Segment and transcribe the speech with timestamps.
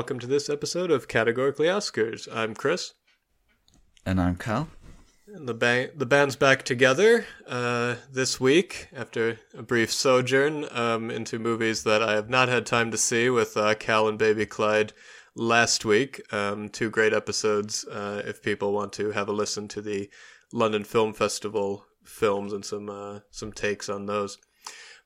[0.00, 2.26] Welcome to this episode of Categorically Oscars.
[2.34, 2.94] I'm Chris.
[4.06, 4.70] And I'm Cal.
[5.26, 11.10] And the band, the band's back together uh, this week after a brief sojourn um,
[11.10, 14.46] into movies that I have not had time to see with uh, Cal and Baby
[14.46, 14.94] Clyde
[15.34, 16.22] last week.
[16.32, 20.08] Um, two great episodes uh, if people want to have a listen to the
[20.50, 24.38] London Film Festival films and some uh, some takes on those.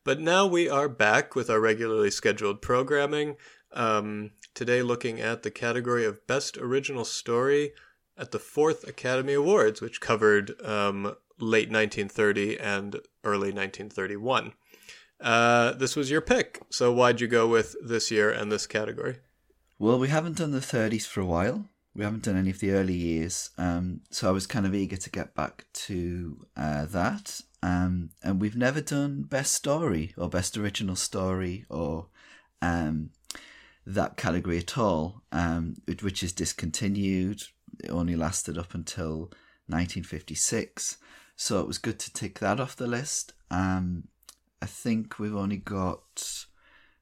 [0.04, 3.34] But now we are back with our regularly scheduled programming.
[3.72, 7.72] Um, today, looking at the category of Best Original Story
[8.16, 14.52] at the Fourth Academy Awards, which covered um, late 1930 and early 1931.
[15.20, 19.16] Uh, this was your pick, so why'd you go with this year and this category?
[19.78, 21.68] Well, we haven't done the 30s for a while.
[21.94, 24.96] We haven't done any of the early years, um, so I was kind of eager
[24.96, 27.40] to get back to uh, that.
[27.62, 32.08] Um, and we've never done best story or best original story or
[32.60, 33.10] um,
[33.86, 37.42] that category at all, um, which is discontinued.
[37.82, 39.30] It only lasted up until
[39.66, 40.98] 1956,
[41.36, 43.32] so it was good to tick that off the list.
[43.50, 44.08] Um,
[44.62, 46.46] I think we've only got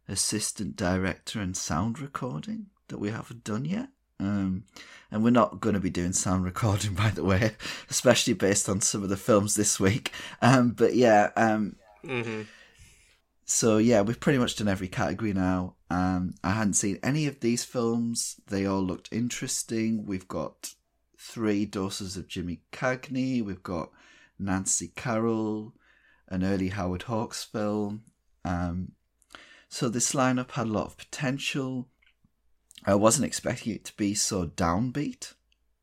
[0.09, 3.89] assistant director and sound recording that we haven't done yet.
[4.19, 4.65] Um,
[5.11, 7.53] and we're not going to be doing sound recording, by the way,
[7.91, 10.13] especially based on some of the films this week.
[10.41, 12.43] Um, but yeah, um, mm-hmm.
[13.45, 15.75] so yeah, we've pretty much done every category now.
[15.93, 18.41] Um, I hadn't seen any of these films.
[18.47, 20.07] They all looked interesting.
[20.07, 20.73] We've got
[21.19, 23.45] three doses of Jimmy Cagney.
[23.45, 23.91] We've got
[24.39, 25.75] Nancy Carroll,
[26.29, 28.05] an early Howard Hawks film.
[28.43, 28.93] Um,
[29.69, 31.89] so this lineup had a lot of potential.
[32.87, 35.35] I wasn't expecting it to be so downbeat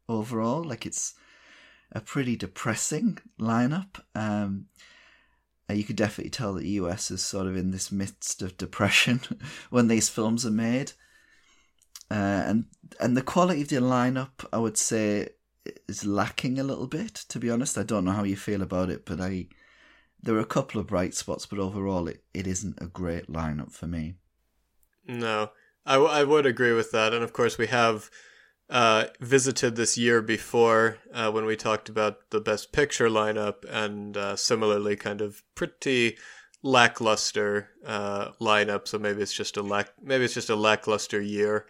[0.07, 0.63] overall.
[0.63, 1.13] Like it's
[1.91, 4.01] a pretty depressing lineup.
[4.15, 4.69] Um,
[5.73, 9.21] you could definitely tell that the US is sort of in this midst of depression
[9.69, 10.93] when these films are made.
[12.11, 12.65] Uh, and
[12.99, 15.29] and the quality of the lineup, I would say,
[15.87, 17.13] is lacking a little bit.
[17.29, 19.47] To be honest, I don't know how you feel about it, but I
[20.21, 23.71] there are a couple of bright spots, but overall, it, it isn't a great lineup
[23.71, 24.15] for me.
[25.07, 25.51] No,
[25.85, 27.13] I, w- I would agree with that.
[27.13, 28.09] And of course, we have
[28.69, 34.15] uh, visited this year before uh, when we talked about the Best Picture lineup, and
[34.15, 36.17] uh, similarly, kind of pretty
[36.61, 38.87] lackluster uh, lineup.
[38.87, 41.65] So maybe it's just a lack, maybe it's just a lackluster year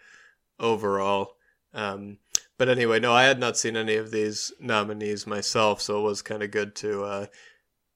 [0.58, 1.36] overall.
[1.72, 2.18] Um,
[2.58, 6.20] but anyway, no, I had not seen any of these nominees myself, so it was
[6.20, 7.26] kind of good to uh,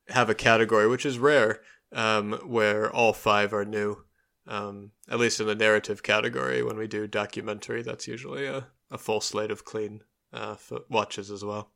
[0.09, 1.61] have a category, which is rare,
[1.93, 4.05] um, where all five are new.
[4.47, 8.99] Um, at least in the narrative category, when we do documentary, that's usually a, a
[8.99, 10.57] full slate of clean uh,
[10.89, 11.69] watches as well.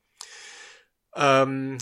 [1.15, 1.79] Um,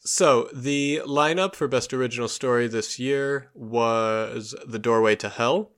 [0.00, 5.70] so the lineup for best original story this year was "The Doorway to Hell"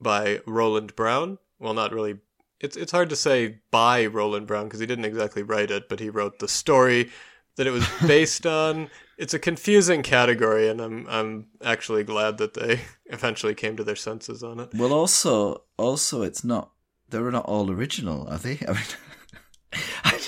[0.00, 1.38] by Roland Brown.
[1.58, 2.18] Well, not really.
[2.60, 6.00] It's it's hard to say by Roland Brown because he didn't exactly write it, but
[6.00, 7.10] he wrote the story
[7.56, 8.88] that it was based on
[9.18, 13.96] it's a confusing category, and I'm I'm actually glad that they eventually came to their
[13.96, 14.70] senses on it.
[14.74, 16.70] Well, also also it's not
[17.10, 18.58] they're not all original, are they?
[18.68, 18.72] I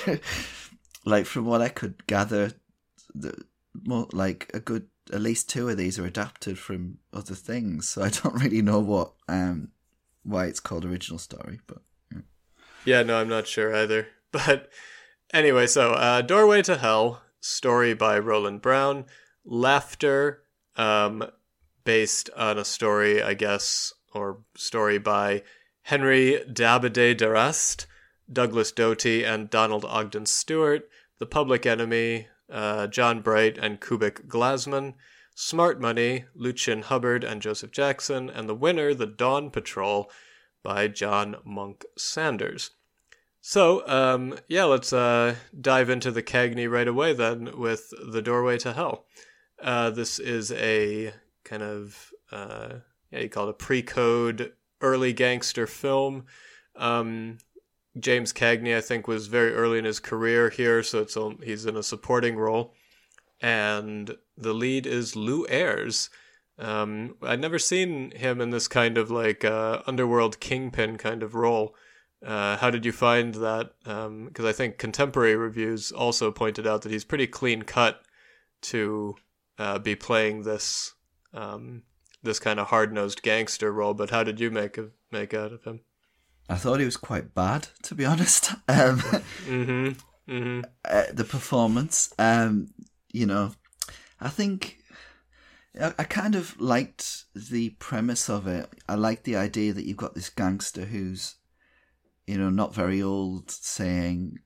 [0.06, 0.20] mean,
[1.04, 2.52] like from what I could gather,
[3.14, 3.34] the
[3.84, 7.88] more like a good at least two of these are adapted from other things.
[7.88, 9.68] So I don't really know what um
[10.22, 11.78] why it's called original story, but
[12.12, 12.20] yeah,
[12.84, 14.08] yeah no, I'm not sure either.
[14.32, 14.68] But
[15.32, 19.06] anyway, so uh, Doorway to Hell story by Roland Brown,
[19.44, 20.42] Laughter,
[20.74, 21.24] um,
[21.84, 25.44] based on a story, I guess, or story by
[25.86, 27.86] Henry d'Abbadie d'Arrast,
[28.32, 30.88] Douglas Doughty, and Donald Ogden Stewart,
[31.18, 34.94] The Public Enemy, uh, John Bright and Kubec Glasmon,
[35.36, 40.10] Smart Money, Lucien Hubbard and Joseph Jackson, and the winner, The Dawn Patrol,
[40.64, 42.72] by John Monk Saunders.
[43.40, 48.58] So, um, yeah, let's uh, dive into the Cagney right away then with The Doorway
[48.58, 49.04] to Hell.
[49.62, 51.12] Uh, this is a
[51.44, 52.70] kind of, uh,
[53.12, 56.26] yeah, you call it a pre code early gangster film.
[56.76, 57.38] Um,
[57.98, 61.76] James Cagney, I think, was very early in his career here, so it's he's in
[61.76, 62.74] a supporting role.
[63.40, 66.10] And the lead is Lew Ayres.
[66.58, 71.34] Um, I'd never seen him in this kind of like uh, underworld kingpin kind of
[71.34, 71.74] role.
[72.24, 73.72] Uh, how did you find that?
[73.84, 78.02] Because um, I think contemporary reviews also pointed out that he's pretty clean cut
[78.62, 79.14] to
[79.58, 80.94] uh, be playing this
[81.34, 81.82] um,
[82.26, 83.94] this kind of hard nosed gangster role.
[83.94, 85.80] But how did you make of, make out of him?
[86.48, 88.52] I thought he was quite bad, to be honest.
[88.68, 89.92] Um, mm-hmm.
[90.30, 90.60] Mm-hmm.
[90.84, 92.68] Uh, the performance, um,
[93.12, 93.52] you know,
[94.20, 94.78] I think
[95.80, 98.68] I, I kind of liked the premise of it.
[98.88, 101.36] I like the idea that you've got this gangster who's,
[102.26, 104.38] you know, not very old, saying,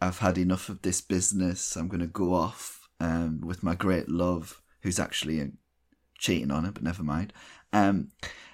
[0.00, 1.76] "I've had enough of this business.
[1.76, 5.52] I'm going to go off um, with my great love, who's actually
[6.18, 7.32] cheating on her, but never mind."
[7.72, 8.08] Um,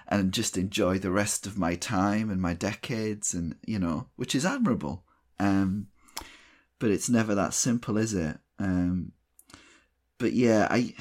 [0.07, 4.35] and just enjoy the rest of my time and my decades, and you know, which
[4.35, 5.05] is admirable.
[5.39, 5.87] Um,
[6.79, 8.37] but it's never that simple, is it?
[8.59, 9.13] Um,
[10.17, 10.95] but yeah, I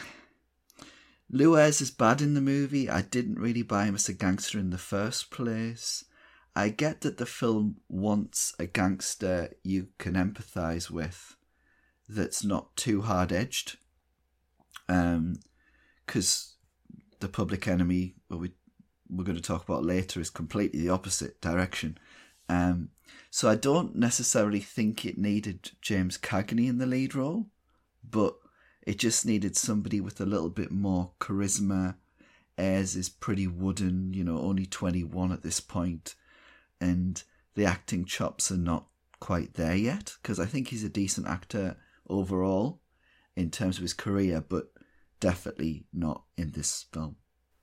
[1.33, 2.91] Luez is bad in the movie.
[2.91, 6.05] I didn't really buy him as a gangster in the first place.
[6.55, 11.37] I get that the film wants a gangster you can empathize with
[12.07, 13.79] that's not too hard edged.
[14.89, 15.37] Um,
[16.05, 16.52] because
[17.23, 18.53] the public enemy, what we
[19.09, 21.99] we're going to talk about later, is completely the opposite direction.
[22.49, 22.91] Um,
[23.31, 27.47] so I don't necessarily think it needed James Cagney in the lead role,
[28.09, 28.35] but
[28.87, 31.97] it just needed somebody with a little bit more charisma.
[32.59, 36.15] Ayres is pretty wooden, you know, only 21 at this point,
[36.81, 37.23] and
[37.55, 38.87] the acting chops are not
[39.21, 41.77] quite there yet because I think he's a decent actor
[42.09, 42.81] overall
[43.37, 44.73] in terms of his career, but
[45.23, 47.17] definitely not in this film.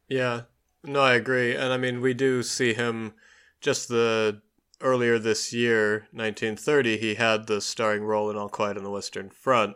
[0.08, 0.44] Yeah,
[0.84, 1.56] no, I agree.
[1.56, 3.14] And I mean, we do see him
[3.62, 4.42] just the
[4.82, 9.30] earlier this year, 1930, he had the starring role in All Quiet on the Western
[9.30, 9.76] Front.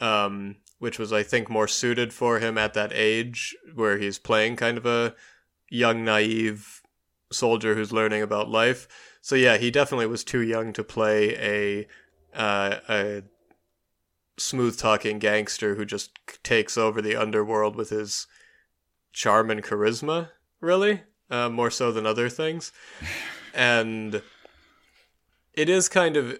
[0.00, 4.56] Um, which was I think more suited for him at that age where he's playing
[4.56, 5.14] kind of a
[5.70, 6.82] young naive
[7.30, 8.88] soldier who's learning about life.
[9.20, 11.86] So yeah, he definitely was too young to play a
[12.36, 13.22] uh, a
[14.38, 18.26] smooth talking gangster who just takes over the underworld with his
[19.12, 20.30] charm and charisma,
[20.60, 22.72] really, uh, more so than other things.
[23.54, 24.22] And
[25.52, 26.38] it is kind of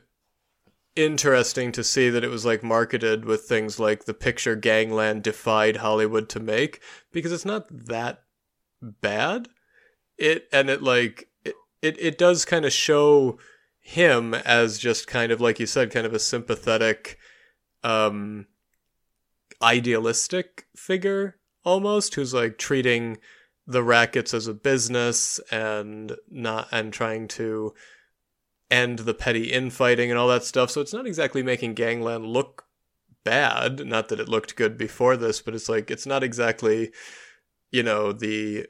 [0.97, 5.77] interesting to see that it was like marketed with things like the picture Gangland defied
[5.77, 6.81] Hollywood to make
[7.13, 8.23] because it's not that
[8.81, 9.49] bad.
[10.19, 13.39] It and it like it it, it does kind of show
[13.81, 17.19] him as just kind of like you said kind of a sympathetic
[17.85, 18.47] um
[19.63, 23.19] idealistic figure almost who's like treating
[23.67, 27.73] the rackets as a business and not and trying to
[28.71, 30.71] end the petty infighting and all that stuff.
[30.71, 32.65] So it's not exactly making Gangland look
[33.25, 33.87] bad.
[33.87, 36.91] Not that it looked good before this, but it's like it's not exactly,
[37.71, 38.67] you know, the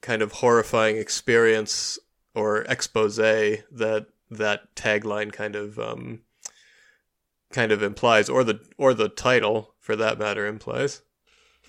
[0.00, 1.98] kind of horrifying experience
[2.34, 6.20] or expose that that tagline kind of um,
[7.52, 11.02] kind of implies, or the or the title for that matter implies.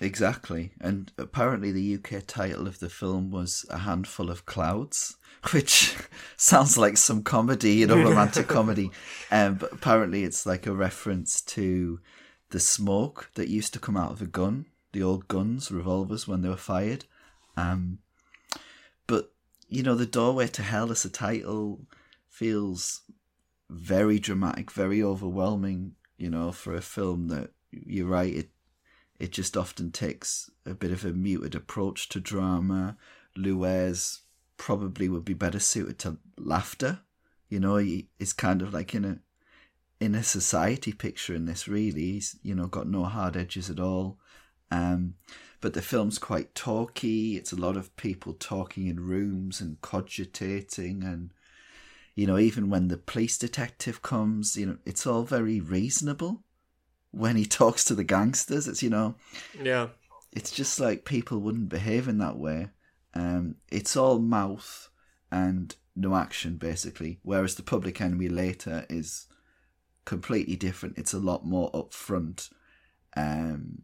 [0.00, 5.16] Exactly, and apparently the UK title of the film was A Handful of Clouds,
[5.52, 5.96] which
[6.36, 8.90] sounds like some comedy, you know, romantic comedy.
[9.30, 12.00] Um, but apparently, it's like a reference to
[12.50, 16.42] the smoke that used to come out of a gun, the old guns, revolvers, when
[16.42, 17.04] they were fired.
[17.56, 17.98] Um,
[19.06, 19.32] but
[19.68, 21.86] you know, the doorway to hell as a title
[22.28, 23.01] feels
[23.72, 25.96] very dramatic, very overwhelming.
[26.16, 28.50] You know, for a film that you're right, it
[29.18, 32.96] it just often takes a bit of a muted approach to drama.
[33.36, 34.20] Luez
[34.56, 37.00] probably would be better suited to laughter.
[37.48, 39.18] You know, he is kind of like in a
[40.00, 41.68] in a society picture in this.
[41.68, 44.18] Really, he's you know got no hard edges at all.
[44.70, 45.14] Um,
[45.60, 47.36] but the film's quite talky.
[47.36, 51.32] It's a lot of people talking in rooms and cogitating, and
[52.14, 56.44] you know, even when the police detective comes, you know, it's all very reasonable.
[57.10, 59.16] When he talks to the gangsters, it's you know,
[59.60, 59.88] yeah,
[60.32, 62.70] it's just like people wouldn't behave in that way.
[63.14, 64.88] Um, it's all mouth
[65.30, 67.20] and no action, basically.
[67.22, 69.26] Whereas the Public Enemy later is
[70.04, 70.98] completely different.
[70.98, 72.50] It's a lot more upfront,
[73.16, 73.82] um,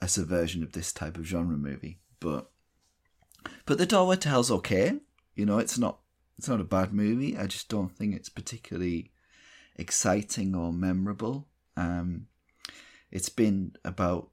[0.00, 2.00] as a version of this type of genre movie.
[2.20, 2.50] But
[3.64, 4.98] but the Doorway to Hell's okay.
[5.34, 6.00] You know, it's not
[6.38, 7.36] it's not a bad movie.
[7.36, 9.10] I just don't think it's particularly
[9.76, 11.48] exciting or memorable.
[11.76, 12.26] Um,
[13.10, 14.30] it's been about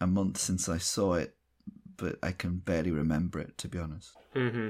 [0.00, 1.34] a month since I saw it,
[1.96, 4.12] but I can barely remember it to be honest.
[4.34, 4.68] Mm-hmm.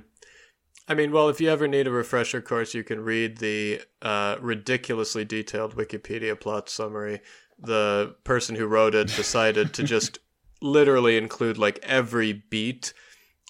[0.88, 4.36] I mean, well, if you ever need a refresher course, you can read the uh,
[4.40, 7.20] ridiculously detailed Wikipedia plot summary.
[7.58, 10.20] The person who wrote it decided to just
[10.62, 12.92] literally include like every beat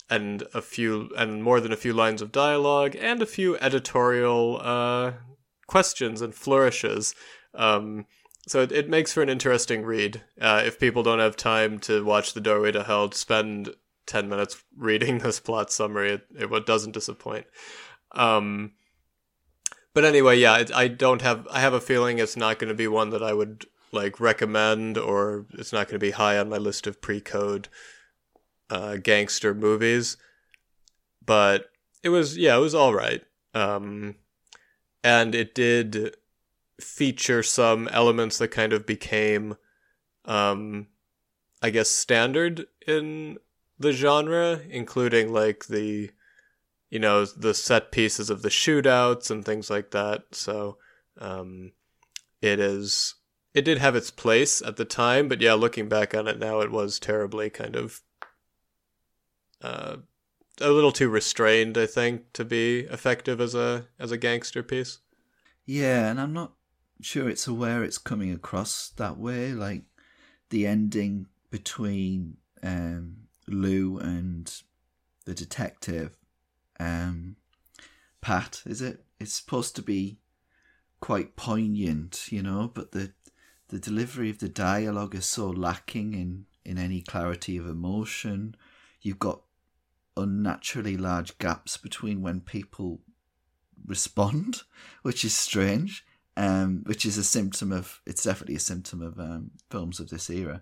[0.08, 4.60] and a few and more than a few lines of dialogue and a few editorial
[4.62, 5.12] uh,
[5.66, 7.14] questions and flourishes.
[7.54, 8.06] Um,
[8.46, 10.22] so it, it makes for an interesting read.
[10.40, 13.74] Uh, if people don't have time to watch The Doorway to Hell, spend
[14.06, 16.12] 10 minutes reading this plot summary.
[16.12, 17.46] It, it doesn't disappoint.
[18.12, 18.72] Um,
[19.92, 22.74] but anyway, yeah, it, I don't have, I have a feeling it's not going to
[22.74, 26.48] be one that I would like recommend or it's not going to be high on
[26.48, 27.68] my list of pre-code
[28.70, 30.16] uh, gangster movies,
[31.24, 31.70] but
[32.02, 33.22] it was yeah, it was all right.
[33.54, 34.16] Um,
[35.02, 36.16] and it did
[36.80, 39.56] feature some elements that kind of became,
[40.24, 40.88] um,
[41.62, 43.38] I guess, standard in
[43.78, 46.10] the genre, including like the,
[46.90, 50.22] you know, the set pieces of the shootouts and things like that.
[50.32, 50.78] So,
[51.18, 51.72] um,
[52.42, 53.14] it is.
[53.54, 56.60] It did have its place at the time, but yeah, looking back on it now,
[56.60, 58.02] it was terribly kind of
[59.62, 59.96] uh,
[60.60, 64.98] a little too restrained, I think, to be effective as a as a gangster piece.
[65.64, 66.52] Yeah, and I'm not
[67.00, 69.52] sure it's aware it's coming across that way.
[69.52, 69.82] Like
[70.50, 74.52] the ending between um, Lou and
[75.24, 76.16] the detective,
[76.80, 77.36] um,
[78.20, 79.04] Pat, is it?
[79.18, 80.18] It's supposed to be
[81.00, 83.12] quite poignant, you know, but the
[83.68, 88.54] the delivery of the dialogue is so lacking in in any clarity of emotion.
[89.02, 89.42] You've got
[90.16, 93.00] unnaturally large gaps between when people
[93.86, 94.62] respond,
[95.02, 96.04] which is strange.
[96.38, 100.28] Um, which is a symptom of it's definitely a symptom of um, films of this
[100.28, 100.60] era.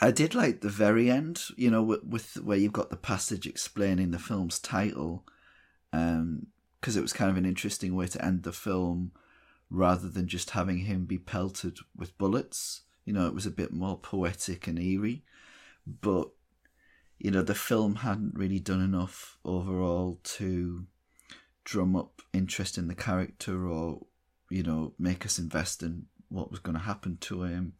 [0.00, 3.46] I did like the very end, you know, with, with where you've got the passage
[3.46, 5.24] explaining the film's title,
[5.90, 6.46] because um,
[6.82, 9.10] it was kind of an interesting way to end the film,
[9.70, 12.82] rather than just having him be pelted with bullets.
[13.04, 15.24] You know, it was a bit more poetic and eerie,
[15.84, 16.30] but
[17.18, 20.86] you know, the film hadn't really done enough overall to
[21.64, 24.06] drum up interest in the character or,
[24.50, 27.74] you know, make us invest in what was going to happen to him.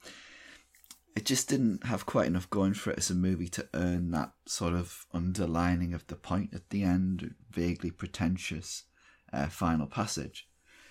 [1.16, 4.32] It just didn't have quite enough going for it as a movie to earn that
[4.46, 8.84] sort of underlining of the point at the end, vaguely pretentious
[9.32, 10.48] uh, final passage.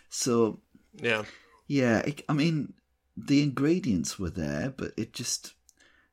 [0.10, 0.62] So,
[0.94, 1.24] yeah,
[1.68, 2.00] yeah.
[2.00, 2.74] It, I mean,
[3.16, 5.54] the ingredients were there, but it just,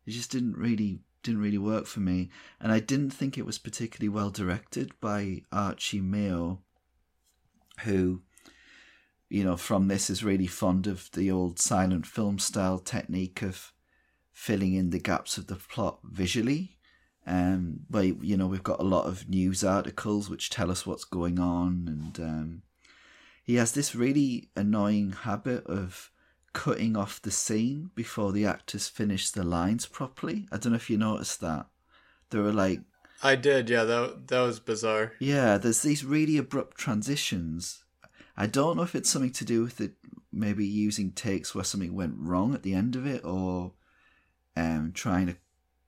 [0.06, 3.58] it just didn't really didn't really work for me, and I didn't think it was
[3.58, 6.60] particularly well directed by Archie Mayo,
[7.80, 8.22] who,
[9.28, 13.72] you know, from this is really fond of the old silent film style technique of
[14.32, 16.78] filling in the gaps of the plot visually.
[17.26, 21.04] Um, where you know we've got a lot of news articles which tell us what's
[21.04, 22.62] going on, and um,
[23.42, 26.10] he has this really annoying habit of
[26.54, 30.46] cutting off the scene before the actors finish the lines properly.
[30.50, 31.66] I don't know if you noticed that.
[32.30, 32.80] There were like
[33.22, 35.12] I did, yeah, that that was bizarre.
[35.18, 37.84] Yeah, there's these really abrupt transitions.
[38.36, 39.92] I don't know if it's something to do with it
[40.32, 43.72] maybe using takes where something went wrong at the end of it or
[44.56, 45.26] um trying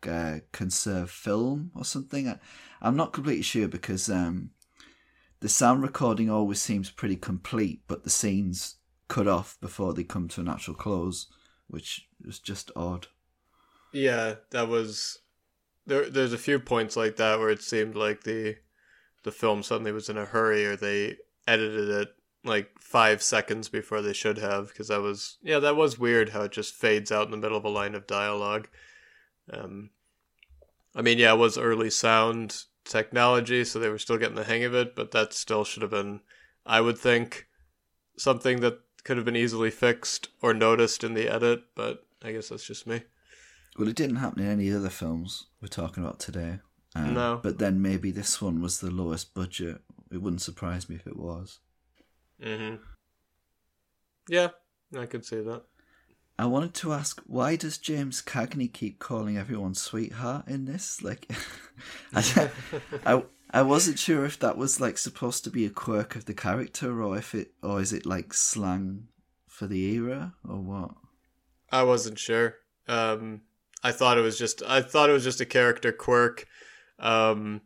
[0.03, 2.29] to uh, conserve film or something.
[2.29, 2.39] I,
[2.81, 4.51] I'm not completely sure because um
[5.41, 8.75] the sound recording always seems pretty complete, but the scenes
[9.09, 11.27] cut off before they come to a natural close,
[11.69, 13.07] which is just odd.
[13.93, 15.21] Yeah, that was
[15.87, 16.09] there.
[16.11, 18.57] There's a few points like that where it seemed like the
[19.23, 22.09] the film suddenly was in a hurry, or they edited it
[22.45, 26.43] like five seconds before they should have, because that was yeah, that was weird how
[26.43, 28.69] it just fades out in the middle of a line of dialogue.
[29.53, 29.91] Um,
[30.95, 34.65] I mean, yeah, it was early sound technology, so they were still getting the hang
[34.65, 36.21] of it, but that still should have been,
[36.65, 37.47] I would think,
[38.17, 42.49] something that could have been easily fixed or noticed in the edit, but I guess
[42.49, 43.03] that's just me.
[43.79, 46.59] Well, it didn't happen in any other films we're talking about today.
[46.97, 47.39] Um, no.
[47.41, 49.81] But then maybe this one was the lowest budget.
[50.11, 51.61] It wouldn't surprise me if it was.
[52.43, 52.83] Mm-hmm.
[54.29, 54.49] Yeah,
[54.99, 55.63] I could see that.
[56.37, 61.01] I wanted to ask, why does James Cagney keep calling everyone sweetheart in this?
[61.01, 61.31] Like,
[62.13, 62.51] I,
[63.07, 66.35] I, I wasn't sure if that was like supposed to be a quirk of the
[66.35, 69.09] character or if it or is it like slang
[69.47, 70.91] for the era or what?
[71.71, 72.57] I wasn't sure.
[72.88, 73.43] Um,
[73.83, 76.47] I thought it was just I thought it was just a character quirk.
[76.99, 77.62] Um,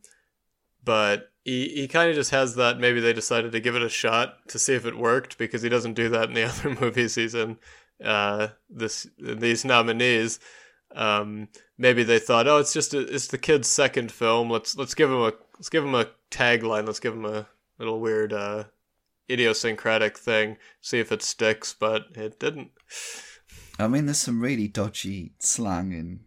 [0.85, 2.79] but he he kind of just has that.
[2.79, 5.69] Maybe they decided to give it a shot to see if it worked because he
[5.69, 7.59] doesn't do that in the other movies he's in.
[8.03, 10.41] Uh, this these nominees.
[10.95, 14.51] Um, maybe they thought, oh, it's just a, it's the kid's second film.
[14.51, 16.87] Let's let's give him a let's give him a tagline.
[16.87, 17.47] Let's give him a
[17.79, 18.65] little weird uh,
[19.31, 20.57] idiosyncratic thing.
[20.81, 22.71] See if it sticks, but it didn't.
[23.79, 26.21] I mean, there's some really dodgy slang in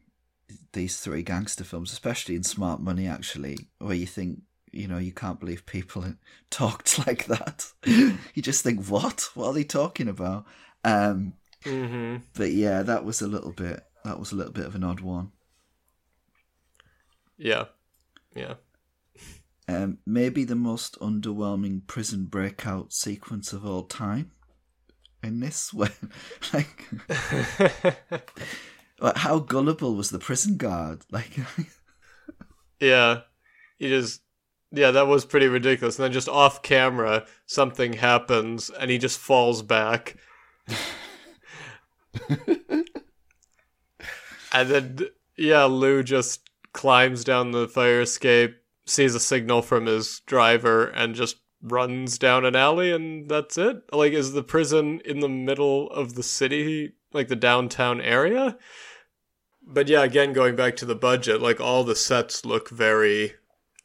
[0.73, 4.41] these three gangster films, especially in Smart Money, actually, where you think,
[4.71, 6.03] you know, you can't believe people
[6.49, 7.71] talked like that.
[7.85, 9.29] you just think, what?
[9.35, 10.45] What are they talking about?
[10.83, 12.17] Um, mm-hmm.
[12.33, 13.83] But yeah, that was a little bit.
[14.03, 15.31] That was a little bit of an odd one.
[17.37, 17.65] Yeah,
[18.35, 18.55] yeah.
[19.67, 24.31] Um, maybe the most underwhelming prison breakout sequence of all time.
[25.23, 25.91] In this, when
[26.53, 26.89] like,
[28.99, 31.01] Like, how gullible was the prison guard?
[31.11, 31.37] Like,
[32.79, 33.21] Yeah.
[33.77, 34.21] He just
[34.71, 35.97] yeah, that was pretty ridiculous.
[35.99, 40.17] And then just off camera, something happens and he just falls back.
[44.53, 44.99] And then
[45.35, 48.55] yeah, Lou just climbs down the fire escape,
[48.85, 53.83] sees a signal from his driver and just runs down an alley and that's it.
[53.91, 58.57] Like is the prison in the middle of the city, like the downtown area?
[59.65, 63.33] But yeah, again going back to the budget, like all the sets look very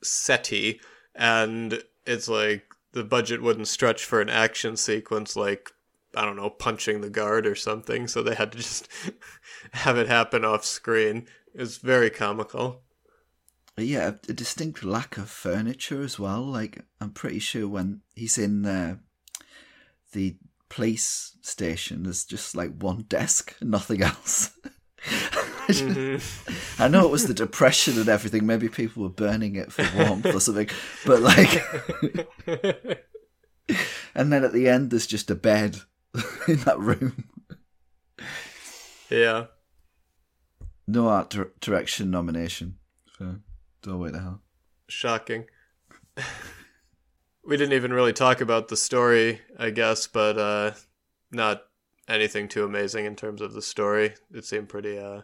[0.03, 0.81] setty
[1.15, 5.71] and it's like the budget wouldn't stretch for an action sequence like
[6.17, 8.89] I don't know, punching the guard or something, so they had to just
[9.73, 11.27] have it happen off screen.
[11.55, 12.83] is very comical.
[13.77, 16.43] yeah, a, distinct lack of furniture as well.
[16.43, 18.97] Like, I'm pretty sure when he's in uh,
[20.13, 20.37] the
[20.69, 24.51] police station, there's just like one desk, nothing else.
[25.69, 26.81] Mhm.
[26.81, 28.47] I know it was the depression and everything.
[28.47, 30.71] Maybe people were burning it for warmth or something.
[31.05, 31.63] But like,
[34.15, 35.77] and then at the end, there's just a bed
[36.49, 37.29] in that room.
[39.11, 39.47] yeah.
[40.89, 42.79] No art dir- direction nomination
[43.13, 43.41] for
[43.83, 44.43] Doorway to Hell.
[44.89, 45.45] Shocking.
[47.45, 50.73] we didn't even really talk about the story, I guess, but uh
[51.31, 51.65] not
[52.09, 54.15] anything too amazing in terms of the story.
[54.33, 55.23] It seemed pretty uh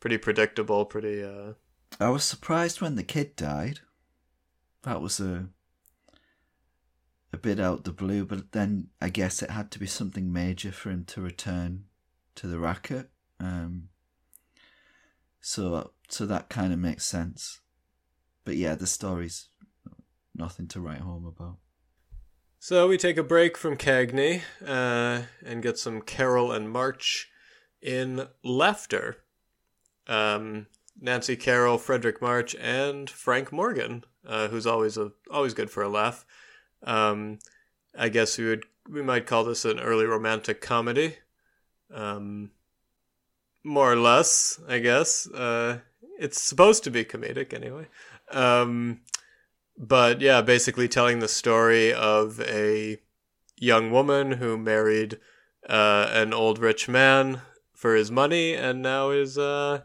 [0.00, 1.54] pretty predictable, pretty uh
[1.98, 3.80] I was surprised when the kid died.
[4.82, 5.48] That was a
[7.32, 10.72] a bit out the blue, but then I guess it had to be something major
[10.72, 11.84] for him to return
[12.34, 13.08] to the racket.
[13.40, 13.88] Um,
[15.48, 17.60] so so that kind of makes sense.
[18.44, 19.48] But yeah, the story's
[20.34, 21.56] nothing to write home about.
[22.58, 27.30] So we take a break from Cagney uh, and get some Carroll and March
[27.80, 29.18] in laughter.
[30.06, 30.66] Um,
[31.00, 35.88] Nancy Carroll, Fredric March, and Frank Morgan, uh, who's always a always good for a
[35.88, 36.26] laugh.
[36.82, 37.38] Um,
[37.96, 41.16] I guess we would we might call this an early romantic comedy,
[41.92, 42.50] um,
[43.68, 44.60] more or less.
[44.68, 45.78] I guess uh,
[46.18, 47.86] it's supposed to be comedic anyway.
[48.30, 49.00] Um,
[49.76, 52.98] but yeah, basically telling the story of a
[53.56, 55.18] young woman who married
[55.68, 57.42] uh, an old rich man
[57.74, 59.82] for his money and now is uh,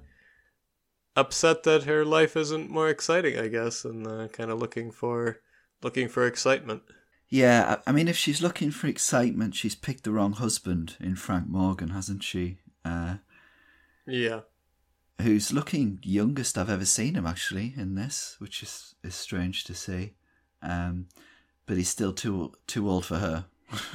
[1.15, 5.39] upset that her life isn't more exciting, I guess, and uh, kind of looking for
[5.83, 6.81] looking for excitement.
[7.29, 11.47] Yeah, I mean, if she's looking for excitement, she's picked the wrong husband in Frank
[11.47, 12.57] Morgan, hasn't she?
[12.85, 13.17] Uh,
[14.05, 14.41] Yeah,
[15.21, 19.73] who's looking youngest I've ever seen him actually in this, which is is strange to
[19.73, 20.13] see.
[20.61, 21.07] Um,
[21.65, 23.45] but he's still too too old for her.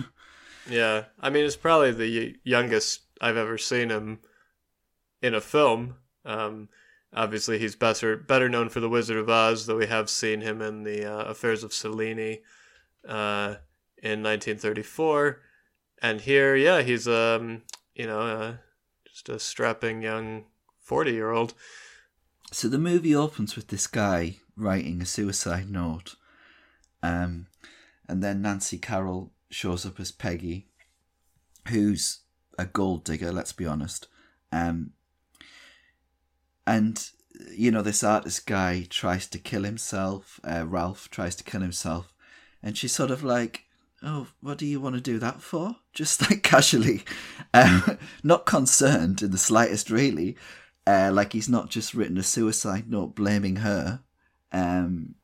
[0.70, 1.04] yeah.
[1.20, 4.20] I mean, it's probably the youngest I've ever seen him
[5.22, 5.96] in a film.
[6.24, 6.68] Um,
[7.12, 10.62] obviously, he's better better known for The Wizard of Oz, though we have seen him
[10.62, 12.40] in the uh, Affairs of Cellini
[13.06, 13.56] uh,
[14.02, 15.40] in 1934.
[16.00, 17.62] And here, yeah, he's um,
[17.94, 18.52] you know, uh,
[19.18, 20.44] just a strapping young
[20.80, 21.54] 40 year old.
[22.52, 26.14] So the movie opens with this guy writing a suicide note,
[27.02, 27.46] um,
[28.08, 30.68] and then Nancy Carroll shows up as Peggy,
[31.68, 32.20] who's
[32.58, 33.32] a gold digger.
[33.32, 34.06] Let's be honest.
[34.50, 34.92] Um,
[36.66, 37.10] and
[37.50, 40.40] you know this artist guy tries to kill himself.
[40.44, 42.14] Uh, Ralph tries to kill himself,
[42.62, 43.64] and she's sort of like,
[44.02, 47.04] "Oh, what do you want to do that for?" Just like casually,
[47.54, 50.36] um, not concerned in the slightest, really.
[50.86, 54.00] Uh, like he's not just written a suicide note blaming her.
[54.52, 55.14] Um,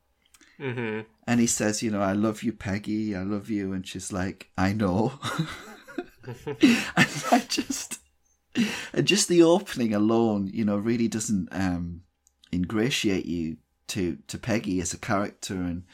[0.58, 3.16] hmm and he says, you know, I love you, Peggy.
[3.16, 3.72] I love you.
[3.72, 5.18] And she's like, I know.
[6.46, 7.98] and I just,
[8.92, 12.02] and just the opening alone, you know, really doesn't um,
[12.52, 13.56] ingratiate you
[13.88, 15.54] to to Peggy as a character.
[15.54, 15.84] And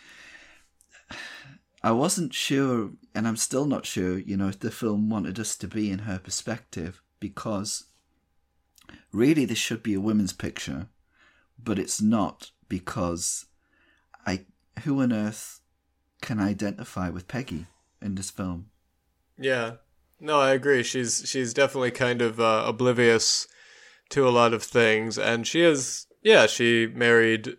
[1.83, 5.57] I wasn't sure, and I'm still not sure, you know, if the film wanted us
[5.57, 7.85] to be in her perspective because
[9.13, 10.89] really this should be a women's picture,
[11.63, 13.47] but it's not because
[14.27, 14.45] I
[14.85, 15.61] who on earth
[16.21, 17.67] can identify with Peggy
[18.01, 18.67] in this film?
[19.39, 19.77] Yeah.
[20.21, 20.83] No, I agree.
[20.83, 23.49] She's she's definitely kind of uh, oblivious
[24.11, 26.07] to a lot of things, and she is.
[26.23, 27.57] Yeah, she married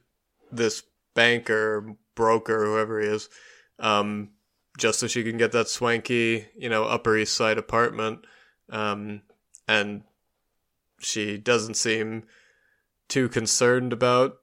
[0.51, 0.84] this
[1.15, 3.27] banker, broker, whoever he is,
[3.82, 4.30] um,
[4.78, 8.26] just so she can get that swanky, you know, Upper East Side apartment,
[8.70, 9.22] um,
[9.67, 10.04] and
[11.00, 12.24] she doesn't seem
[13.10, 14.38] too concerned about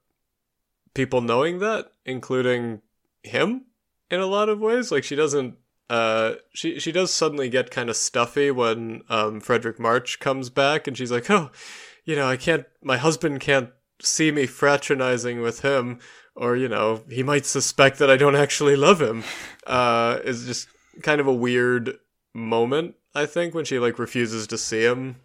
[0.92, 2.82] people knowing that, including
[3.22, 3.64] him
[4.10, 4.92] in a lot of ways.
[4.92, 5.56] Like she doesn't
[5.90, 10.86] uh, she she does suddenly get kind of stuffy when um, Fredric March comes back,
[10.86, 11.50] and she's like, "Oh,
[12.04, 12.66] you know, I can't.
[12.82, 13.70] My husband can't
[14.00, 15.98] see me fraternizing with him,
[16.38, 19.24] or you know, he might suspect that I don't actually love him."
[19.66, 20.68] Uh, it's just
[21.02, 21.98] kind of a weird
[22.34, 25.16] moment, I think, when she like refuses to see him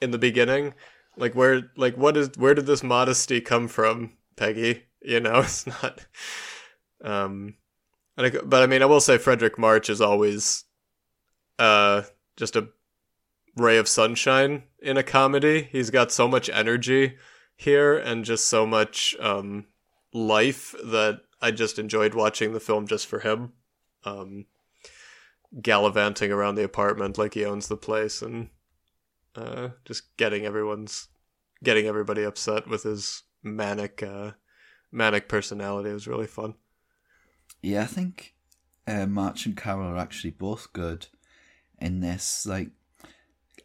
[0.00, 0.74] in the beginning.
[1.16, 4.84] Like where, like what is, where did this modesty come from, Peggy?
[5.02, 6.06] You know, it's not.
[7.02, 7.54] Um,
[8.16, 10.64] I, but I mean, I will say Fredric March is always,
[11.58, 12.02] uh,
[12.36, 12.68] just a
[13.56, 15.68] ray of sunshine in a comedy.
[15.70, 17.16] He's got so much energy
[17.56, 19.66] here and just so much um,
[20.14, 23.52] life that I just enjoyed watching the film just for him.
[24.04, 24.46] Um,
[25.60, 28.48] gallivanting around the apartment like he owns the place and
[29.36, 31.08] uh, just getting everyone's
[31.62, 34.32] getting everybody upset with his manic uh,
[34.90, 36.54] manic personality was really fun.
[37.62, 38.34] Yeah, I think
[38.86, 41.06] uh, March and Carroll are actually both good
[41.78, 42.46] in this.
[42.46, 42.70] Like,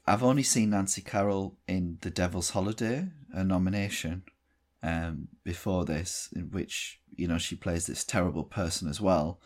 [0.05, 4.23] I've only seen Nancy Carroll in The Devil's Holiday, a nomination,
[4.83, 9.39] um, before this, in which you know she plays this terrible person as well.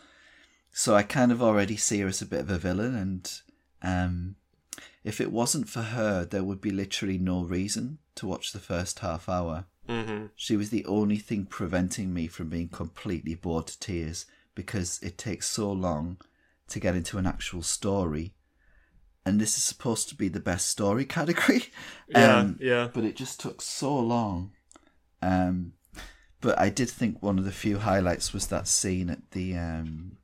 [0.72, 3.32] So I kind of already see her as a bit of a villain, and
[3.82, 4.36] um,
[5.04, 9.00] if it wasn't for her, there would be literally no reason to watch the first
[9.00, 9.66] half hour.
[9.88, 10.28] Mm-hmm.
[10.36, 15.18] She was the only thing preventing me from being completely bored to tears because it
[15.18, 16.18] takes so long
[16.70, 18.34] to get into an actual story.
[19.26, 21.66] And this is supposed to be the best story category.
[22.08, 22.90] Yeah, Um, yeah.
[22.94, 24.52] But it just took so long.
[25.24, 25.74] Um,
[26.42, 30.18] but I did think one of the few highlights was that scene at the um,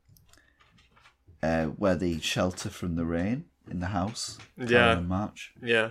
[1.42, 4.36] uh, where they shelter from the rain in the house.
[4.58, 4.98] Yeah.
[4.98, 5.54] and March.
[5.62, 5.90] Yeah.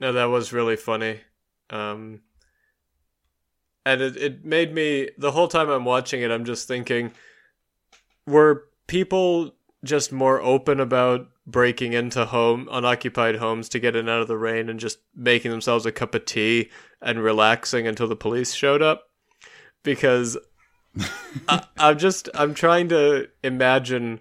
[0.00, 1.20] No, that was really funny.
[1.68, 2.22] Um,
[3.84, 7.12] and it, it made me, the whole time I'm watching it, I'm just thinking,
[8.26, 14.20] were people just more open about breaking into home, unoccupied homes to get in out
[14.20, 18.16] of the rain and just making themselves a cup of tea and relaxing until the
[18.16, 19.04] police showed up?
[19.82, 20.36] Because
[21.48, 24.20] I, I'm just, I'm trying to imagine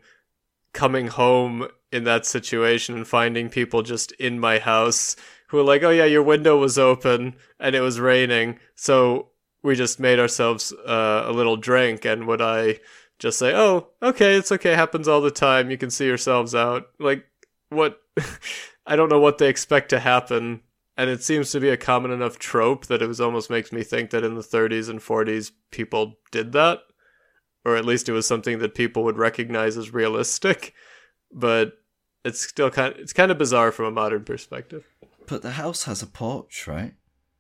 [0.73, 5.15] coming home in that situation and finding people just in my house
[5.47, 9.29] who are like, "Oh yeah, your window was open and it was raining, so
[9.63, 12.79] we just made ourselves uh, a little drink." And would I
[13.19, 15.71] just say, "Oh, okay, it's okay, happens all the time.
[15.71, 17.25] You can see yourselves out." Like,
[17.69, 17.99] what?
[18.87, 20.61] I don't know what they expect to happen,
[20.97, 23.83] and it seems to be a common enough trope that it was almost makes me
[23.83, 26.79] think that in the 30s and 40s people did that,
[27.65, 30.73] or at least it was something that people would recognize as realistic.
[31.31, 31.73] But
[32.23, 34.87] it's still kind of, it's kind of bizarre from a modern perspective.
[35.27, 36.93] But the house has a porch, right?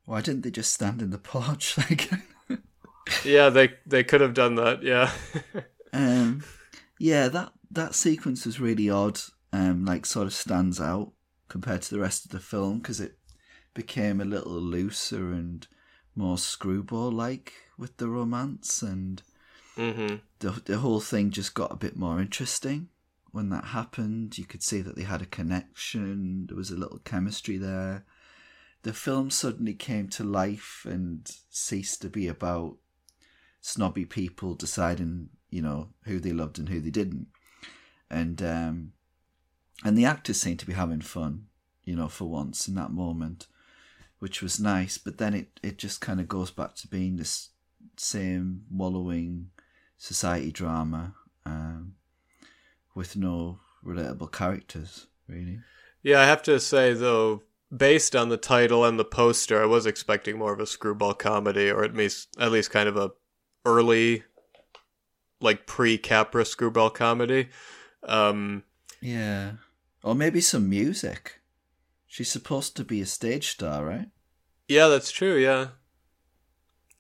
[0.05, 1.77] Why didn't they just stand in the porch?
[1.89, 2.09] Like,
[3.23, 4.83] Yeah, they they could have done that.
[4.83, 5.11] Yeah.
[5.93, 6.43] um,
[6.99, 9.19] yeah, that that sequence was really odd.
[9.53, 11.13] Um, like sort of stands out
[11.47, 13.17] compared to the rest of the film because it
[13.73, 15.65] became a little looser and
[16.13, 19.21] more screwball like with the romance, and
[19.77, 20.21] mhm.
[20.39, 22.89] the the whole thing just got a bit more interesting
[23.31, 24.37] when that happened.
[24.37, 26.47] You could see that they had a connection.
[26.47, 28.05] There was a little chemistry there.
[28.83, 32.77] The film suddenly came to life and ceased to be about
[33.65, 37.25] snobby people deciding, you know, who they loved and who they didn't.
[38.11, 38.93] And um,
[39.83, 41.47] and the actors seemed to be having fun,
[41.83, 43.47] you know, for once in that moment,
[44.19, 44.99] which was nice.
[44.99, 47.49] But then it it just kind of goes back to being this
[47.97, 49.49] same wallowing
[49.97, 51.95] society drama um,
[52.93, 55.59] with no relatable characters, really.
[56.03, 57.41] Yeah, I have to say though,
[57.75, 61.71] based on the title and the poster, I was expecting more of a screwball comedy,
[61.71, 63.09] or at least at least kind of a
[63.65, 64.23] early,
[65.41, 67.49] like pre Capra screwball comedy.
[68.03, 68.63] Um,
[69.01, 69.53] Yeah.
[70.03, 71.39] Or maybe some music.
[72.07, 74.07] She's supposed to be a stage star, right?
[74.67, 75.35] yeah, that's true.
[75.35, 75.67] Yeah,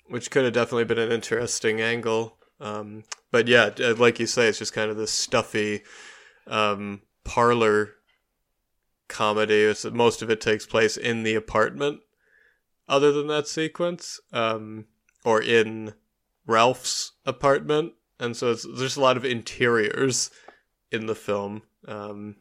[0.07, 2.37] which could have definitely been an interesting angle.
[2.59, 5.83] Um, but yeah, uh, like you say, it's just kind of this stuffy
[6.47, 7.91] um, parlor
[9.07, 9.61] comedy.
[9.61, 12.01] It's, most of it takes place in the apartment,
[12.87, 14.85] other than that sequence, um,
[15.23, 15.93] or in
[16.47, 20.29] Ralph's apartment, and so there's a lot of interiors
[20.91, 21.63] in the film.
[21.87, 22.35] Um,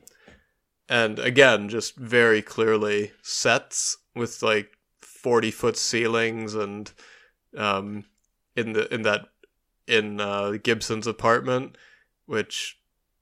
[0.88, 6.92] and again, just very clearly sets with like forty foot ceilings and
[7.56, 8.04] um,
[8.56, 9.28] in the in that
[9.86, 11.76] in uh, Gibson's apartment,
[12.26, 12.78] which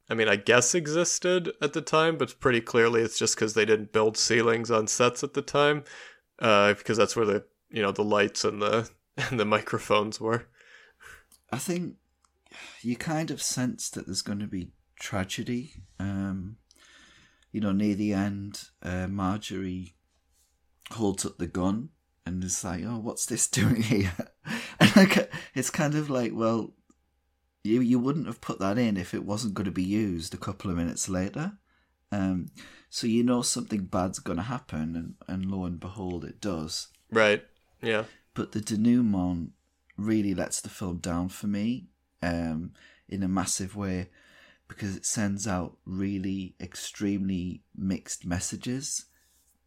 [0.09, 3.65] I mean I guess existed at the time, but pretty clearly it's just because they
[3.65, 5.85] didn't build ceilings on sets at the time,
[6.39, 10.47] uh, because that's where the you know the lights and the and the microphones were.
[11.53, 11.97] I think
[12.81, 15.75] you kind of sense that there's going to be tragedy.
[16.01, 16.57] Um,
[17.53, 19.95] you know, near the end, uh, Marjorie
[20.91, 21.91] holds up the gun
[22.25, 24.15] and is like, "Oh, what's this doing here?"
[24.81, 26.73] and like, it's kind of like, well,
[27.63, 30.39] you you wouldn't have put that in if it wasn't going to be used a
[30.39, 31.53] couple of minutes later.
[32.11, 32.49] Um,
[32.91, 36.89] so you know something bad's going to happen, and, and lo and behold, it does.
[37.11, 37.43] Right.
[37.81, 38.05] Yeah.
[38.35, 39.53] But the denouement
[39.97, 41.89] really lets the film down for me
[42.23, 42.73] um,
[43.09, 44.09] in a massive way
[44.69, 49.07] because it sends out really extremely mixed messages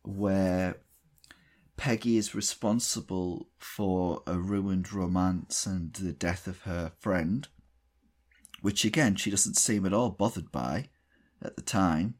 [0.03, 0.77] where
[1.77, 7.47] Peggy is responsible for a ruined romance and the death of her friend,
[8.61, 10.89] which again she doesn't seem at all bothered by
[11.41, 12.15] at the time.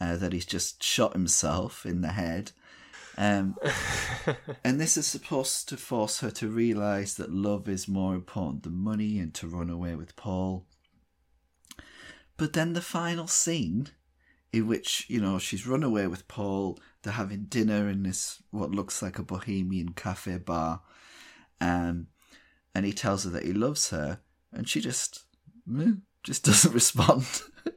[0.00, 2.50] Uh, that he's just shot himself in the head.
[3.16, 3.56] Um,
[4.64, 8.74] and this is supposed to force her to realize that love is more important than
[8.74, 10.66] money and to run away with Paul.
[12.36, 13.88] But then the final scene,
[14.52, 18.70] in which, you know, she's run away with Paul, they're having dinner in this, what
[18.70, 20.82] looks like a bohemian cafe bar,
[21.60, 22.08] um,
[22.74, 24.20] and he tells her that he loves her,
[24.52, 25.24] and she just,
[26.24, 27.24] just doesn't respond.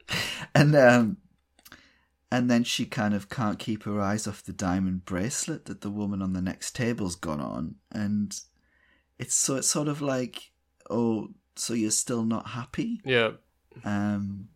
[0.54, 1.18] and um,
[2.30, 5.90] and then she kind of can't keep her eyes off the diamond bracelet that the
[5.90, 7.76] woman on the next table's got on.
[7.90, 8.38] And
[9.18, 10.50] it's so it's sort of like
[10.90, 13.00] oh so you're still not happy?
[13.04, 13.32] Yeah.
[13.84, 14.48] Um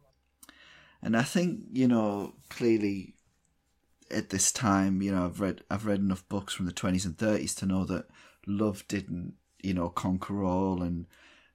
[1.03, 3.15] and i think you know clearly
[4.11, 7.17] at this time you know i've read i've read enough books from the 20s and
[7.17, 8.07] 30s to know that
[8.47, 11.07] love didn't you know conquer all and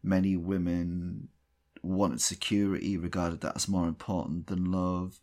[0.03, 1.29] many women
[1.81, 5.19] wanted security regarded that as more important than love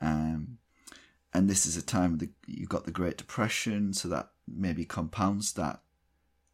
[0.00, 0.58] um,
[1.32, 5.52] and this is a time that you've got the Great Depression, so that maybe compounds
[5.54, 5.80] that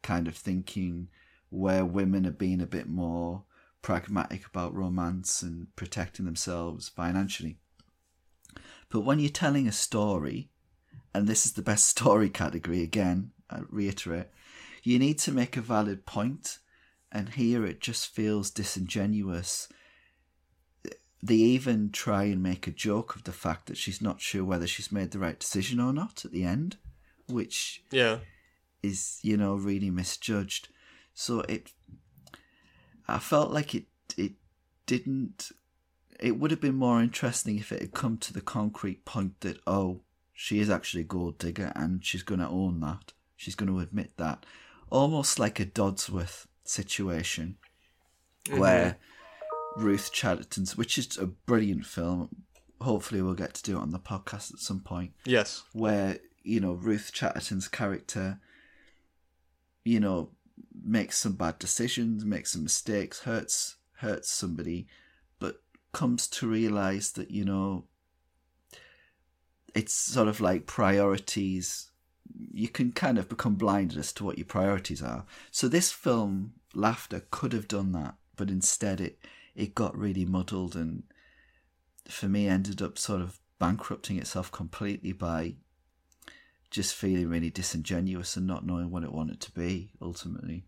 [0.01, 1.07] kind of thinking
[1.49, 3.43] where women are being a bit more
[3.81, 7.57] pragmatic about romance and protecting themselves financially.
[8.89, 10.49] But when you're telling a story,
[11.13, 14.27] and this is the best story category again, I reiterate,
[14.83, 16.59] you need to make a valid point,
[17.11, 19.69] and here it just feels disingenuous
[21.23, 24.67] they even try and make a joke of the fact that she's not sure whether
[24.67, 26.75] she's made the right decision or not at the end,
[27.27, 28.17] which yeah
[28.83, 30.67] is you know really misjudged.
[31.13, 31.71] So it,
[33.07, 33.85] I felt like it
[34.17, 34.33] it
[34.85, 35.51] didn't.
[36.19, 39.59] It would have been more interesting if it had come to the concrete point that
[39.65, 40.01] oh
[40.33, 43.13] she is actually a gold digger and she's going to own that.
[43.37, 44.45] She's going to admit that,
[44.89, 47.57] almost like a Dodsworth situation,
[48.45, 48.59] mm-hmm.
[48.59, 48.97] where
[49.77, 52.29] Ruth Chatterton's, which is a brilliant film.
[52.81, 55.11] Hopefully, we'll get to do it on the podcast at some point.
[55.25, 55.63] Yes.
[55.73, 58.39] Where, you know, Ruth Chatterton's character,
[59.83, 60.31] you know,
[60.83, 64.87] makes some bad decisions, makes some mistakes, hurts hurts somebody,
[65.39, 65.61] but
[65.93, 67.85] comes to realize that, you know,
[69.73, 71.89] it's sort of like priorities.
[72.51, 75.25] You can kind of become blinded as to what your priorities are.
[75.51, 79.19] So this film, Laughter, could have done that, but instead it
[79.55, 81.03] it got really muddled and
[82.07, 85.55] for me ended up sort of bankrupting itself completely by
[86.69, 90.63] just feeling really disingenuous and not knowing what it wanted to be ultimately.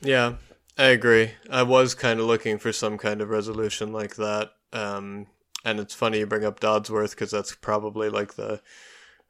[0.00, 0.34] Yeah,
[0.78, 1.32] I agree.
[1.50, 4.52] I was kind of looking for some kind of resolution like that.
[4.72, 5.26] Um,
[5.64, 8.62] and it's funny you bring up Dodsworth because that's probably like the,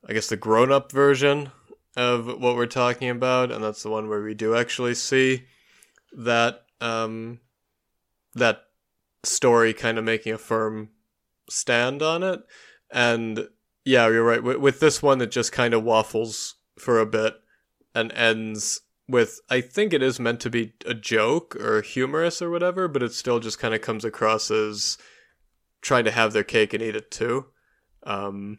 [0.08, 1.50] I guess, the grown up version
[1.96, 3.50] of what we're talking about.
[3.50, 5.44] And that's the one where we do actually see
[6.12, 7.40] that, um,
[8.34, 8.65] that
[9.26, 10.90] story kind of making a firm
[11.48, 12.40] stand on it.
[12.92, 13.48] And
[13.84, 14.42] yeah, you're right.
[14.42, 17.34] With, with this one, it just kind of waffles for a bit
[17.94, 22.50] and ends with I think it is meant to be a joke or humorous or
[22.50, 24.98] whatever, but it still just kind of comes across as
[25.80, 27.46] trying to have their cake and eat it too.
[28.02, 28.58] Um,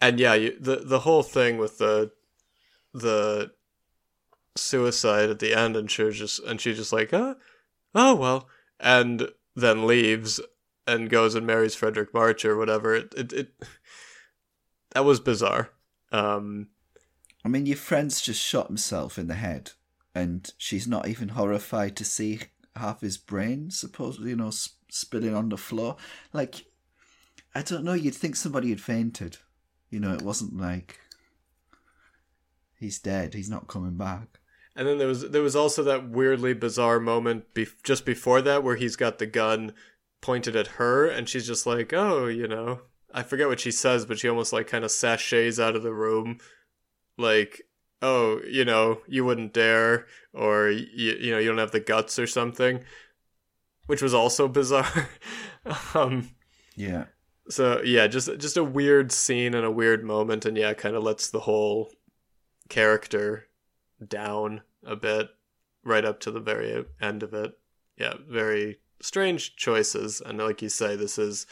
[0.00, 2.10] and yeah, you, the the whole thing with the
[2.92, 3.52] the
[4.56, 7.36] suicide at the end, and she was just and she's just like, oh,
[7.94, 8.48] oh well,
[8.80, 9.28] and
[9.60, 10.40] then leaves
[10.86, 12.94] and goes and marries Fredric March or whatever.
[12.94, 13.48] It it, it
[14.92, 15.70] that was bizarre.
[16.12, 16.68] Um,
[17.44, 19.72] I mean, your friend's just shot himself in the head,
[20.14, 22.40] and she's not even horrified to see
[22.76, 25.96] half his brain, supposedly, you know, sp- spilling on the floor.
[26.32, 26.64] Like,
[27.54, 27.92] I don't know.
[27.92, 29.38] You'd think somebody had fainted.
[29.90, 30.98] You know, it wasn't like
[32.78, 33.34] he's dead.
[33.34, 34.37] He's not coming back.
[34.78, 38.62] And then there was there was also that weirdly bizarre moment be- just before that
[38.62, 39.72] where he's got the gun
[40.20, 44.06] pointed at her and she's just like, "Oh, you know, I forget what she says,
[44.06, 46.38] but she almost like kind of sachets out of the room
[47.16, 47.62] like,
[48.00, 52.18] "Oh, you know, you wouldn't dare or you, you know, you don't have the guts
[52.18, 52.84] or something."
[53.86, 55.08] which was also bizarre.
[55.94, 56.28] um,
[56.76, 57.06] Yeah.
[57.48, 61.02] so yeah, just just a weird scene and a weird moment, and yeah, kind of
[61.02, 61.90] lets the whole
[62.68, 63.48] character
[64.06, 65.28] down a bit
[65.84, 67.52] right up to the very end of it.
[67.96, 71.46] Yeah, very strange choices, and like you say, this is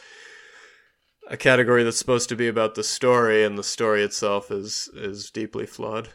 [1.29, 5.29] a category that's supposed to be about the story, and the story itself is is
[5.31, 6.09] deeply flawed.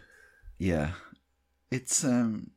[0.59, 0.93] Yeah.
[1.71, 2.51] It's um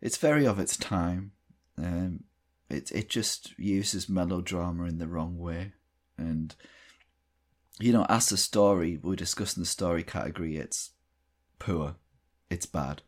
[0.00, 1.32] it's very of its time.
[1.78, 2.24] Um
[2.68, 5.72] it it just uses melodrama in the wrong way.
[6.16, 6.54] And
[7.78, 10.92] you know, as a story, we're discussing the story category, it's
[11.58, 11.96] poor.
[12.50, 13.02] It's bad.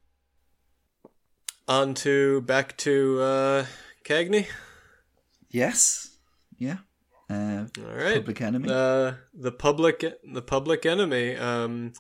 [1.67, 3.67] On to back to uh,
[4.05, 4.47] Cagney.
[5.51, 6.17] Yes.
[6.59, 6.79] Yeah.
[7.31, 8.17] Uh, All right.
[8.17, 8.69] Public Enemy.
[8.71, 11.37] Uh, the public, the public enemy.
[11.37, 11.93] Um,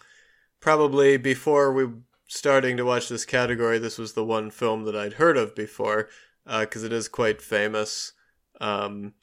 [0.61, 1.87] probably before we
[2.27, 6.09] starting to watch this category, this was the one film that I'd heard of before,
[6.47, 8.13] because it is quite famous,
[8.61, 9.15] um,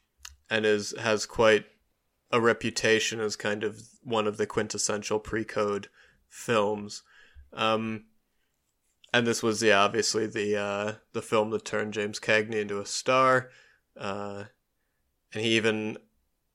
[0.50, 1.66] and is has quite
[2.32, 5.88] a reputation as kind of one of the quintessential pre-code
[6.30, 7.04] films.
[7.56, 8.06] Um,
[9.14, 12.86] and this was, yeah, obviously the uh, the film that turned James Cagney into a
[12.86, 13.50] star.
[13.98, 14.46] Uh,
[15.34, 15.98] and he even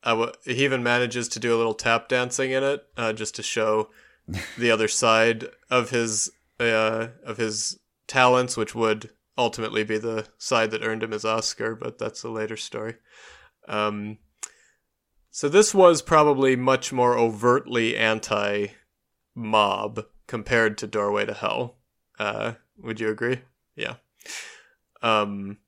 [0.02, 3.34] I w- he even manages to do a little tap dancing in it, uh, just
[3.36, 3.90] to show
[4.56, 10.70] the other side of his uh, of his talents, which would ultimately be the side
[10.70, 12.96] that earned him his Oscar, but that's a later story.
[13.68, 14.18] Um,
[15.30, 18.74] so this was probably much more overtly anti-mob
[20.30, 21.74] compared to Doorway to Hell.
[22.16, 23.40] Uh, would you agree?
[23.74, 23.94] Yeah.
[25.02, 25.58] Um,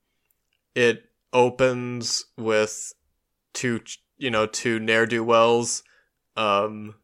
[0.77, 2.94] it opens with
[3.55, 3.81] two,
[4.18, 5.83] you know, two ne'er do wells,
[6.37, 6.94] um,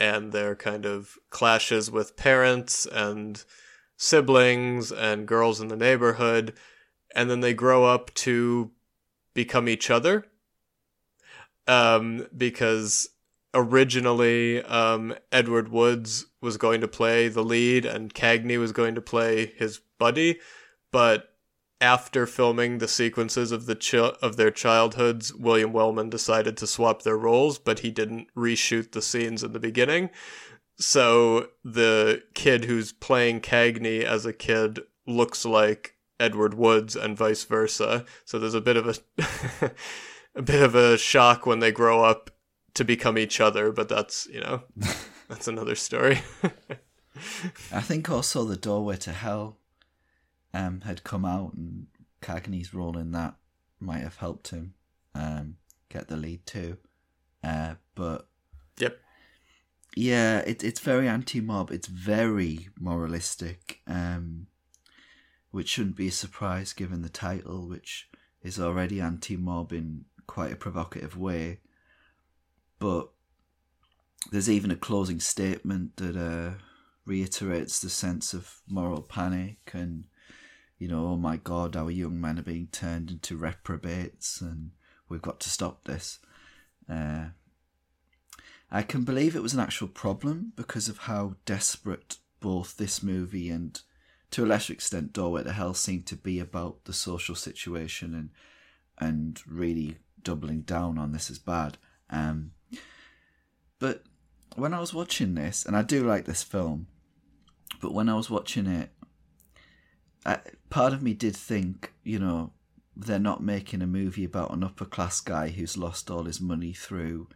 [0.00, 3.44] and their kind of clashes with parents and
[3.96, 6.54] siblings and girls in the neighborhood,
[7.14, 8.72] and then they grow up to
[9.32, 10.26] become each other.
[11.68, 13.10] Um, because
[13.54, 19.00] originally, um, Edward Woods was going to play the lead and Cagney was going to
[19.00, 20.40] play his buddy,
[20.92, 21.30] but
[21.80, 27.02] after filming the sequences of the chi- of their childhoods, William Wellman decided to swap
[27.02, 30.10] their roles, but he didn't reshoot the scenes in the beginning.
[30.76, 37.44] So the kid who's playing Cagney as a kid looks like Edward Woods and vice
[37.44, 38.04] versa.
[38.24, 39.70] So there's a bit of a
[40.34, 42.30] a bit of a shock when they grow up
[42.74, 44.62] to become each other, but that's, you know,
[45.28, 46.20] that's another story.
[47.72, 49.58] I think also the doorway to hell
[50.52, 51.86] um, had come out, and
[52.22, 53.36] Cagney's role in that
[53.80, 54.74] might have helped him
[55.14, 55.56] um,
[55.88, 56.78] get the lead too.
[57.42, 58.26] Uh, but
[58.78, 58.98] yep.
[59.94, 61.70] yeah, it, it's very anti-mob.
[61.70, 64.46] It's very moralistic, um,
[65.50, 68.08] which shouldn't be a surprise given the title, which
[68.42, 71.60] is already anti-mob in quite a provocative way.
[72.78, 73.08] But
[74.30, 76.58] there's even a closing statement that uh,
[77.06, 80.04] reiterates the sense of moral panic and
[80.78, 84.72] you know, oh my god, our young men are being turned into reprobates and
[85.08, 86.18] we've got to stop this.
[86.90, 87.26] Uh,
[88.70, 93.48] I can believe it was an actual problem because of how desperate both this movie
[93.48, 93.80] and,
[94.32, 98.30] to a lesser extent, Doorway to Hell seemed to be about the social situation and
[98.98, 101.78] and really doubling down on this is bad.
[102.10, 102.52] Um,
[103.84, 104.02] but
[104.56, 106.86] when I was watching this, and I do like this film,
[107.82, 108.88] but when I was watching it,
[110.24, 110.38] I,
[110.70, 112.54] part of me did think, you know,
[112.96, 116.72] they're not making a movie about an upper class guy who's lost all his money
[116.72, 117.28] through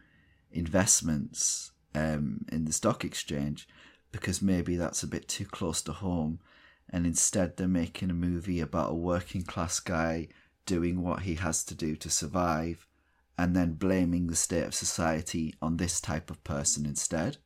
[0.51, 3.67] investments um, in the stock exchange
[4.11, 6.39] because maybe that's a bit too close to home.
[6.89, 10.29] And instead, they're making a movie about a working class guy
[10.65, 12.87] doing what he has to do to survive
[13.39, 17.37] and then blaming the state of society on this type of person instead,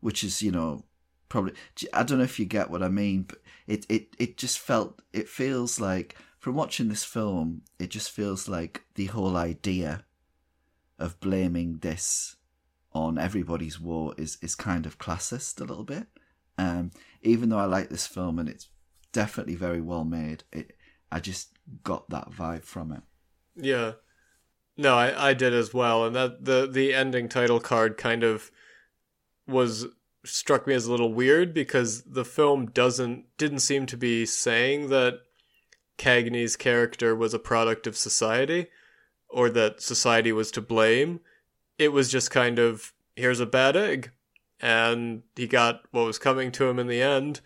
[0.00, 0.84] which is, you know,
[1.30, 1.54] probably
[1.94, 5.00] I don't know if you get what I mean, but it it it just felt
[5.14, 10.04] it feels like from watching this film, it just feels like the whole idea
[10.98, 12.36] of blaming this
[12.92, 16.06] on everybody's war is is kind of classist a little bit.
[16.58, 16.90] Um,
[17.22, 18.68] even though I like this film and it's
[19.10, 20.76] definitely very well made, it
[21.10, 21.48] I just
[21.82, 23.02] got that vibe from it.
[23.56, 23.92] Yeah.
[24.76, 28.50] No, I, I did as well, and that the the ending title card kind of
[29.46, 29.86] was
[30.24, 34.88] struck me as a little weird because the film doesn't didn't seem to be saying
[34.88, 35.20] that
[35.98, 38.68] Cagney's character was a product of society
[39.28, 41.20] or that society was to blame.
[41.78, 44.10] It was just kind of here's a bad egg
[44.60, 47.40] and he got what was coming to him in the end.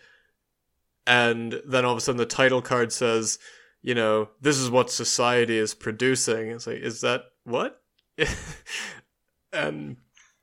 [1.05, 3.39] And then all of a sudden the title card says
[3.81, 6.49] you know, this is what society is producing.
[6.49, 7.81] It's like, is that what?
[9.53, 9.97] and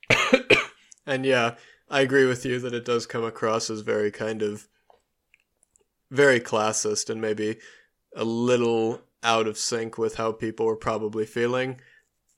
[1.06, 1.54] and yeah,
[1.88, 4.68] I agree with you that it does come across as very kind of
[6.10, 7.58] very classist and maybe
[8.14, 11.80] a little out of sync with how people were probably feeling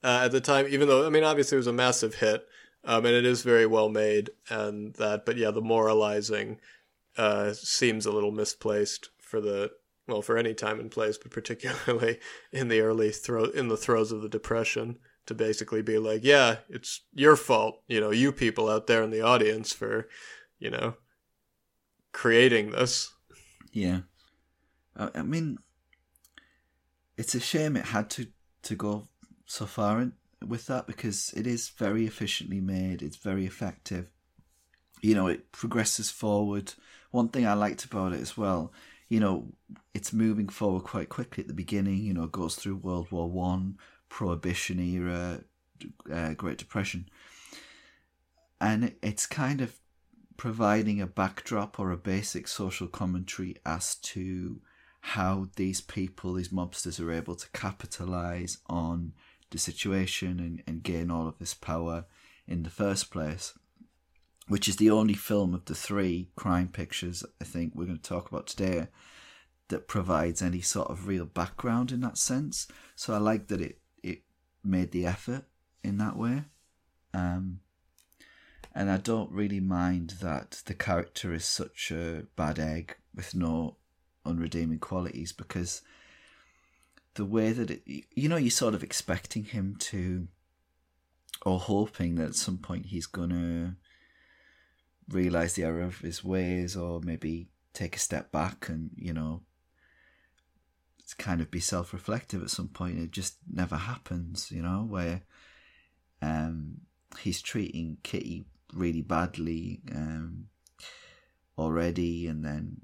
[0.03, 0.67] uh, at the time.
[0.69, 2.45] Even though, I mean, obviously it was a massive hit,
[2.83, 5.25] um, and it is very well made, and that.
[5.25, 6.59] But yeah, the moralizing
[7.17, 9.71] uh, seems a little misplaced for the
[10.09, 12.19] well for any time and place, but particularly
[12.51, 16.57] in the early throw in the throes of the depression to basically be like, yeah,
[16.69, 20.07] it's your fault, you know, you people out there in the audience for,
[20.57, 20.95] you know,
[22.11, 23.13] creating this.
[23.71, 23.99] Yeah,
[24.95, 25.59] I mean,
[27.15, 28.27] it's a shame it had to
[28.63, 29.07] to go
[29.45, 30.13] so far in,
[30.45, 33.01] with that because it is very efficiently made.
[33.01, 34.09] It's very effective.
[35.01, 36.73] You know, it progresses forward.
[37.11, 38.71] One thing I liked about it as well,
[39.09, 39.51] you know,
[39.93, 41.97] it's moving forward quite quickly at the beginning.
[41.97, 45.41] You know, it goes through World War One, Prohibition era,
[46.11, 47.09] uh, Great Depression,
[48.61, 49.79] and it's kind of
[50.37, 54.61] providing a backdrop or a basic social commentary as to
[55.01, 59.13] how these people, these mobsters, are able to capitalize on
[59.49, 62.05] the situation and, and gain all of this power
[62.47, 63.53] in the first place.
[64.49, 68.03] Which is the only film of the three crime pictures I think we're going to
[68.03, 68.87] talk about today
[69.69, 72.67] that provides any sort of real background in that sense.
[72.95, 74.23] So I like that it, it
[74.63, 75.45] made the effort
[75.83, 76.43] in that way.
[77.13, 77.61] Um,
[78.75, 83.77] and I don't really mind that the character is such a bad egg with no
[84.25, 85.81] unredeeming qualities because
[87.15, 87.83] the way that it,
[88.15, 90.27] you know, you're sort of expecting him to,
[91.45, 93.75] or hoping that at some point he's gonna
[95.09, 99.41] realize the error of his ways, or maybe take a step back and you know,
[101.17, 102.99] kind of be self-reflective at some point.
[102.99, 105.21] It just never happens, you know, where
[106.21, 106.81] um,
[107.19, 110.45] he's treating Kitty really badly um,
[111.57, 112.77] already, and then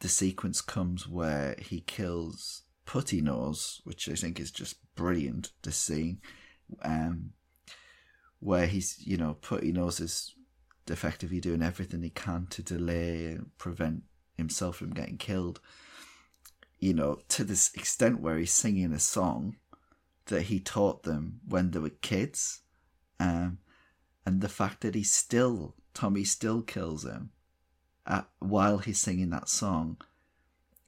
[0.00, 5.72] the sequence comes where he kills Putty Nose, which I think is just brilliant to
[5.72, 6.18] see.
[6.82, 7.30] Um,
[8.40, 10.34] where he's, you know, Putty Nose is
[10.90, 14.02] effectively doing everything he can to delay and prevent
[14.36, 15.60] himself from getting killed.
[16.78, 19.56] You know, to this extent where he's singing a song
[20.26, 22.60] that he taught them when they were kids.
[23.18, 23.58] Um,
[24.24, 27.30] and the fact that he still, Tommy still kills him
[28.06, 29.96] at, while he's singing that song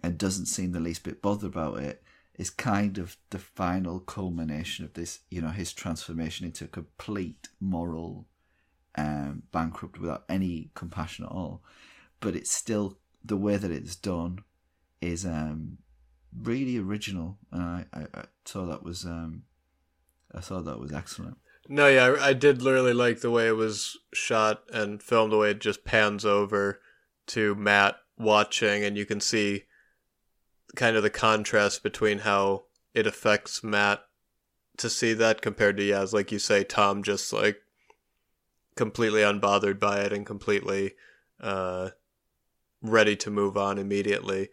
[0.03, 2.03] and doesn't seem the least bit bothered about it
[2.39, 7.49] is kind of the final culmination of this, you know, his transformation into a complete
[7.61, 8.27] moral
[9.01, 11.63] um, bankrupt without any compassion at all.
[12.21, 14.41] But it's still the way that it's done
[15.01, 15.79] is um,
[16.37, 19.43] really original, and I, I, I thought that was um,
[20.35, 21.39] I thought that was excellent.
[21.69, 25.51] No, yeah, I, did really like the way it was shot and filmed, the way
[25.51, 26.81] it just pans over
[27.29, 29.65] to Matt watching, and you can see
[30.75, 34.05] kind of the contrast between how it affects Matt
[34.79, 37.63] to see that compared to Yaz, like you say, Tom just like
[38.77, 40.93] completely unbothered by it and completely
[41.41, 41.91] uh,
[42.83, 44.49] ready to move on immediately.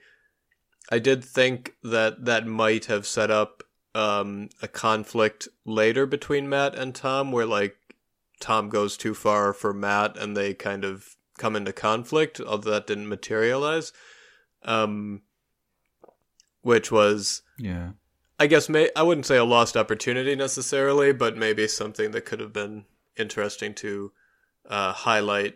[0.91, 3.63] I did think that that might have set up
[3.93, 7.75] um, a conflict later between Matt and Tom, where like
[8.39, 12.87] Tom goes too far for Matt and they kind of come into conflict, although that
[12.87, 13.91] didn't materialize.
[14.63, 15.21] Um,
[16.61, 17.91] which was yeah,
[18.39, 22.39] I guess may I wouldn't say a lost opportunity necessarily, but maybe something that could
[22.39, 22.85] have been
[23.17, 24.11] interesting to
[24.65, 25.55] uh, highlight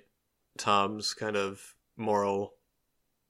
[0.58, 2.54] Tom's kind of moral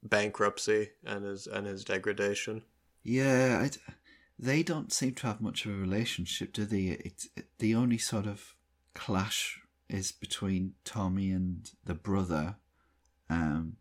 [0.04, 2.64] bankruptcy and his and his degradation.
[3.04, 3.94] Yeah, I,
[4.38, 6.86] they don't seem to have much of a relationship, do they?
[6.86, 7.26] It,
[7.60, 8.56] the only sort of
[8.94, 9.60] clash
[9.90, 12.56] is between Tommy and the brother.
[13.30, 13.78] Um,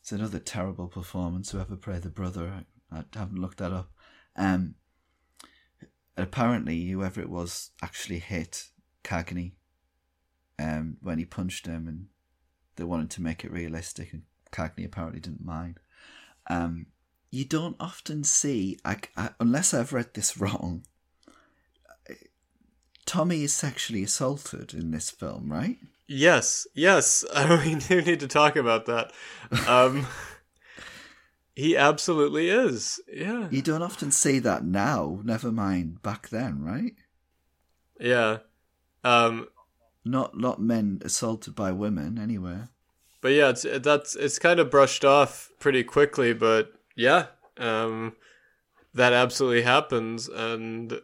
[0.00, 1.50] it's another terrible performance.
[1.50, 3.92] Whoever played the brother, I, I haven't looked that up.
[4.36, 4.74] Um,
[6.16, 8.68] apparently, whoever it was actually hit
[9.04, 9.52] Cagney
[10.58, 12.06] um, when he punched him, and
[12.76, 14.22] they wanted to make it realistic, and
[14.52, 15.78] Cagney apparently didn't mind.
[16.48, 16.86] Um,
[17.30, 20.84] you don't often see, I, I, unless I've read this wrong,
[23.06, 25.78] Tommy is sexually assaulted in this film, right?
[26.06, 27.24] Yes, yes.
[27.64, 29.12] we do need to talk about that.
[29.66, 30.06] Um,
[31.54, 33.00] he absolutely is.
[33.12, 33.48] Yeah.
[33.50, 35.20] You don't often see that now.
[35.24, 36.94] Never mind back then, right?
[37.98, 38.38] Yeah.
[39.04, 39.48] Um,
[40.04, 42.68] not not men assaulted by women anywhere.
[43.20, 46.32] But yeah, it's that's it's kind of brushed off pretty quickly.
[46.32, 47.26] But yeah,
[47.58, 48.14] um,
[48.94, 51.00] that absolutely happens, and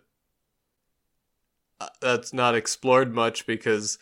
[1.80, 3.98] uh, that's not explored much because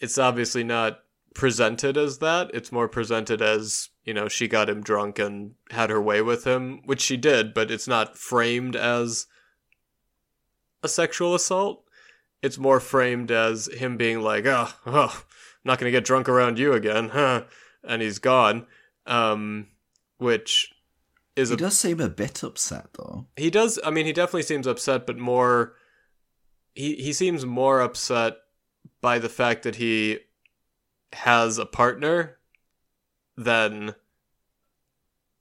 [0.00, 1.00] it's obviously not
[1.34, 2.50] presented as that.
[2.54, 6.44] It's more presented as, you know, she got him drunk and had her way with
[6.44, 9.26] him, which she did, but it's not framed as
[10.82, 11.84] a sexual assault.
[12.42, 16.28] It's more framed as him being like, oh, oh I'm not going to get drunk
[16.28, 17.44] around you again, huh?
[17.82, 18.66] And he's gone.
[19.06, 19.68] Um,
[20.18, 20.72] which
[21.36, 23.26] is He a does seem a bit upset though.
[23.36, 23.78] he does.
[23.84, 25.74] I mean, he definitely seems upset, but more.
[26.74, 28.36] He he seems more upset
[29.00, 30.18] by the fact that he
[31.12, 32.38] has a partner
[33.36, 33.94] than.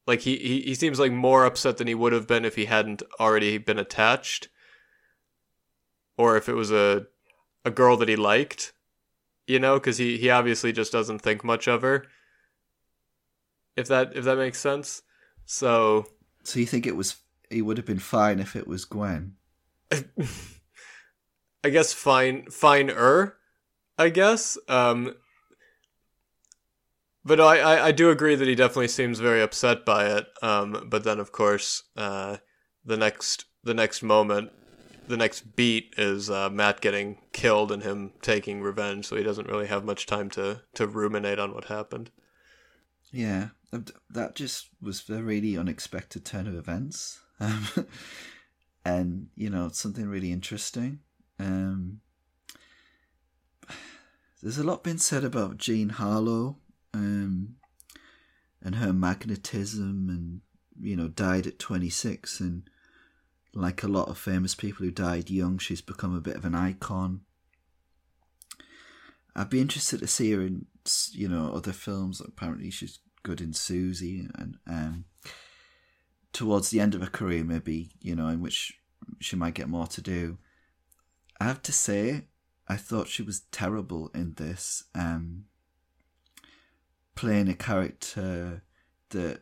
[0.06, 2.66] Like he, he, he seems like more upset than he would have been if he
[2.66, 4.48] hadn't already been attached,
[6.18, 7.08] or if it was a
[7.64, 8.74] a girl that he liked,
[9.46, 12.06] you know, because he, he obviously just doesn't think much of her.
[13.76, 15.04] If that if that makes sense,
[15.46, 16.08] so
[16.44, 17.18] So you think it was
[17.50, 19.36] he would have been fine if it was Gwen?
[21.64, 23.36] I guess fine finer,
[23.98, 24.58] I guess.
[24.68, 25.16] Um
[27.24, 30.28] but I, I, I do agree that he definitely seems very upset by it.
[30.42, 32.38] Um but then of course uh
[32.84, 34.52] the next the next moment
[35.08, 39.48] the next beat is uh, Matt getting killed and him taking revenge, so he doesn't
[39.48, 42.12] really have much time to, to ruminate on what happened.
[43.12, 43.50] Yeah,
[44.10, 47.68] that just was a really unexpected turn of events, um,
[48.84, 51.00] and you know something really interesting.
[51.40, 52.02] Um,
[54.42, 56.58] there's a lot been said about Jean Harlow
[56.94, 57.56] um,
[58.62, 60.42] and her magnetism, and
[60.80, 62.70] you know died at 26, and
[63.58, 66.56] like a lot of famous people who died young, she's become a bit of an
[66.56, 67.22] icon.
[69.36, 70.66] I'd be interested to see her in
[71.12, 72.22] you know other films.
[72.22, 75.06] Apparently, she's good in Suzy, and um,
[76.34, 78.80] towards the end of her career, maybe you know, in which
[79.20, 80.38] she might get more to do.
[81.40, 82.26] I have to say,
[82.68, 85.46] I thought she was terrible in this, um,
[87.16, 88.64] playing a character
[89.10, 89.42] that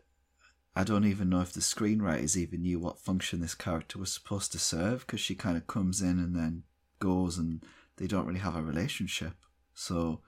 [0.75, 4.51] I don't even know if the screenwriters even knew what function this character was supposed
[4.51, 6.63] to serve because she kind of comes in and then
[6.99, 7.63] goes, and
[7.97, 9.33] they don't really have a relationship.
[9.73, 10.21] So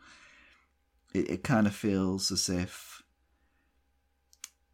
[1.14, 3.04] it, it kind of feels as if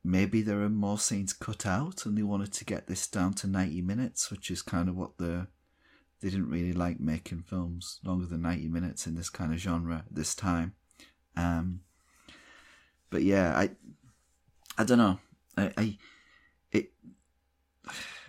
[0.04, 3.48] maybe there are more scenes cut out and they wanted to get this down to
[3.48, 5.48] 90 minutes, which is kind of what the
[6.22, 10.06] they didn't really like making films longer than 90 minutes in this kind of genre
[10.10, 10.74] this time.
[11.36, 11.82] Um,
[13.10, 13.72] but yeah, I
[14.78, 15.20] I don't know.
[15.58, 15.98] I, I
[16.72, 16.92] it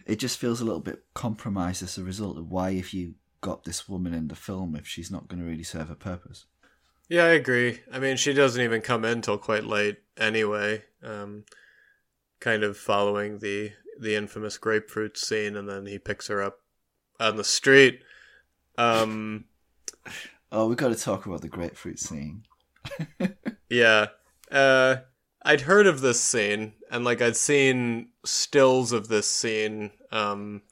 [0.06, 3.64] it just feels a little bit compromised as a result of why if you got
[3.64, 6.46] this woman in the film if she's not going to really serve a purpose.
[7.08, 7.80] Yeah, I agree.
[7.92, 10.84] I mean, she doesn't even come in till quite late anyway.
[11.02, 11.44] Um,
[12.40, 16.60] kind of following the the infamous grapefruit scene, and then he picks her up
[17.20, 18.02] on the street.
[18.76, 19.44] Um,
[20.50, 22.44] oh, we got to talk about the grapefruit scene.
[23.68, 24.06] yeah,
[24.50, 24.96] uh,
[25.42, 30.62] I'd heard of this scene, and like I'd seen stills of this scene um,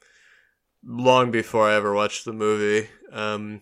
[0.81, 2.87] long before I ever watched the movie.
[3.11, 3.59] Um,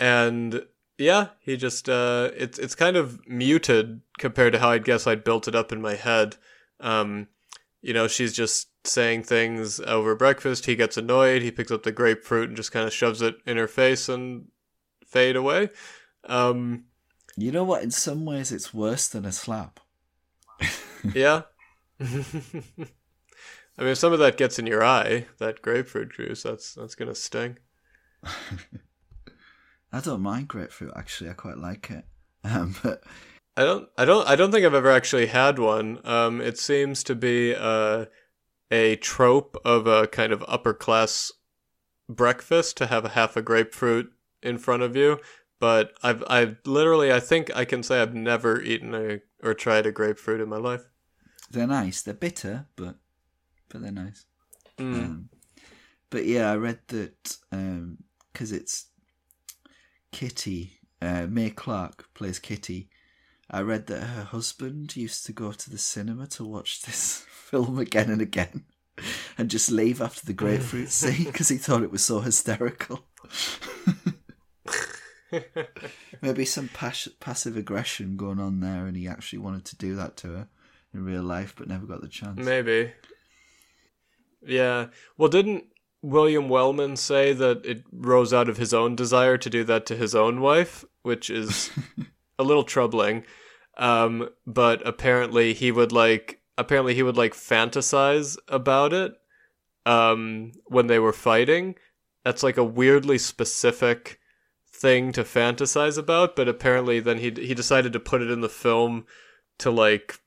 [0.00, 0.66] and
[0.98, 5.22] yeah, he just uh, it's it's kind of muted compared to how I'd guess I'd
[5.22, 6.34] built it up in my head.
[6.80, 7.28] Um,
[7.82, 10.66] you know, she's just saying things over breakfast.
[10.66, 11.40] He gets annoyed.
[11.40, 14.48] He picks up the grapefruit and just kind of shoves it in her face and
[15.06, 15.70] fade away.
[16.24, 16.86] Um,
[17.36, 17.84] you know what?
[17.84, 19.78] In some ways, it's worse than a slap.
[21.14, 21.42] yeah.
[23.78, 26.94] I mean, if some of that gets in your eye, that grapefruit juice, that's that's
[26.94, 27.58] gonna sting.
[29.92, 30.92] I don't mind grapefruit.
[30.96, 32.04] Actually, I quite like it.
[32.44, 33.02] Um, but
[33.56, 36.00] I don't, I don't, I don't think I've ever actually had one.
[36.04, 38.06] Um, it seems to be uh,
[38.70, 41.32] a trope of a kind of upper class
[42.08, 44.10] breakfast to have a half a grapefruit
[44.42, 45.18] in front of you.
[45.58, 49.86] But I've, I've literally, I think I can say I've never eaten a or tried
[49.86, 50.88] a grapefruit in my life.
[51.50, 52.02] They're nice.
[52.02, 52.96] They're bitter, but
[53.68, 54.24] but they're nice.
[54.78, 54.94] Mm.
[54.94, 55.28] Um,
[56.08, 58.86] but yeah, I read that because um, it's
[60.12, 60.78] Kitty.
[61.02, 62.88] Uh, Mae Clarke plays Kitty.
[63.50, 67.78] I read that her husband used to go to the cinema to watch this film
[67.78, 68.64] again and again,
[69.38, 73.06] and just leave after the grapefruit scene because he thought it was so hysterical.
[76.20, 80.16] Maybe some pas- passive aggression going on there, and he actually wanted to do that
[80.18, 80.48] to her
[80.94, 82.38] in real life, but never got the chance.
[82.44, 82.92] Maybe.
[84.46, 84.86] Yeah.
[85.16, 85.64] Well, didn't
[86.02, 89.96] William Wellman say that it rose out of his own desire to do that to
[89.96, 91.70] his own wife, which is
[92.38, 93.24] a little troubling.
[93.76, 99.12] Um, but apparently he would like apparently he would like fantasize about it.
[99.86, 101.74] um, when they were fighting.
[102.24, 104.18] That's like a weirdly specific
[104.70, 108.48] thing to fantasize about, but apparently then he he decided to put it in the
[108.48, 109.06] film
[109.58, 110.20] to like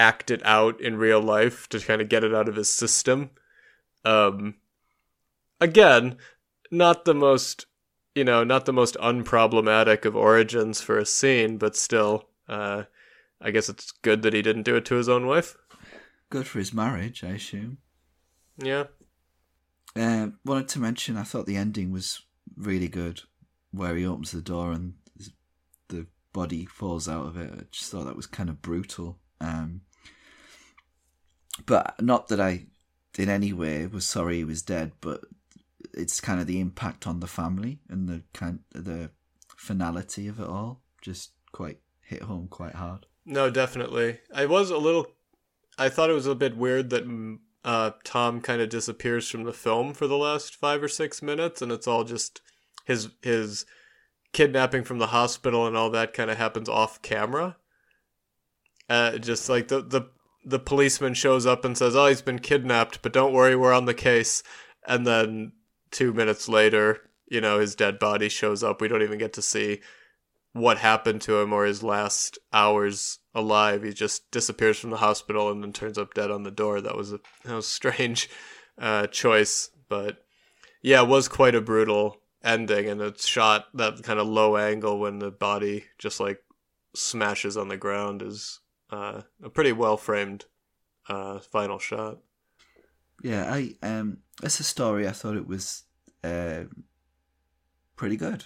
[0.00, 3.30] act it out in real life to kind of get it out of his system.
[4.04, 4.54] Um,
[5.60, 6.16] again,
[6.70, 7.66] not the most
[8.14, 12.84] you know, not the most unproblematic of origins for a scene, but still, uh,
[13.40, 15.56] I guess it's good that he didn't do it to his own wife.
[16.28, 17.78] Good for his marriage, I assume.
[18.58, 18.84] Yeah.
[19.96, 22.22] Uh, wanted to mention, I thought the ending was
[22.56, 23.22] really good,
[23.70, 24.94] where he opens the door and
[25.88, 27.50] the body falls out of it.
[27.52, 29.18] I just thought that was kind of brutal.
[29.40, 29.82] Um,
[31.66, 32.66] but not that I,
[33.18, 35.22] in any way, was sorry he was dead, but
[35.94, 39.10] it's kind of the impact on the family and the kind the
[39.56, 43.06] finality of it all just quite hit home quite hard.
[43.24, 44.18] No, definitely.
[44.34, 45.06] I was a little.
[45.78, 49.44] I thought it was a bit weird that mm, uh, Tom kind of disappears from
[49.44, 52.40] the film for the last five or six minutes, and it's all just
[52.84, 53.66] his his
[54.32, 57.56] kidnapping from the hospital and all that kind of happens off camera.
[58.88, 60.02] Uh, just like the the
[60.44, 63.86] the policeman shows up and says, "Oh, he's been kidnapped, but don't worry, we're on
[63.86, 64.42] the case."
[64.86, 65.52] And then
[65.90, 68.80] two minutes later, you know, his dead body shows up.
[68.80, 69.80] We don't even get to see
[70.52, 73.82] what happened to him or his last hours alive.
[73.82, 76.80] He just disappears from the hospital and then turns up dead on the door.
[76.80, 78.28] That was a that was a strange
[78.78, 80.24] uh, choice, but
[80.82, 84.98] yeah, it was quite a brutal ending, and it's shot that kind of low angle
[84.98, 86.42] when the body just like
[86.94, 88.60] smashes on the ground is
[88.90, 90.46] uh, a pretty well framed
[91.08, 92.18] uh, final shot.
[93.22, 95.84] Yeah, I um, as a story, I thought it was
[96.24, 96.64] uh,
[97.96, 98.44] pretty good.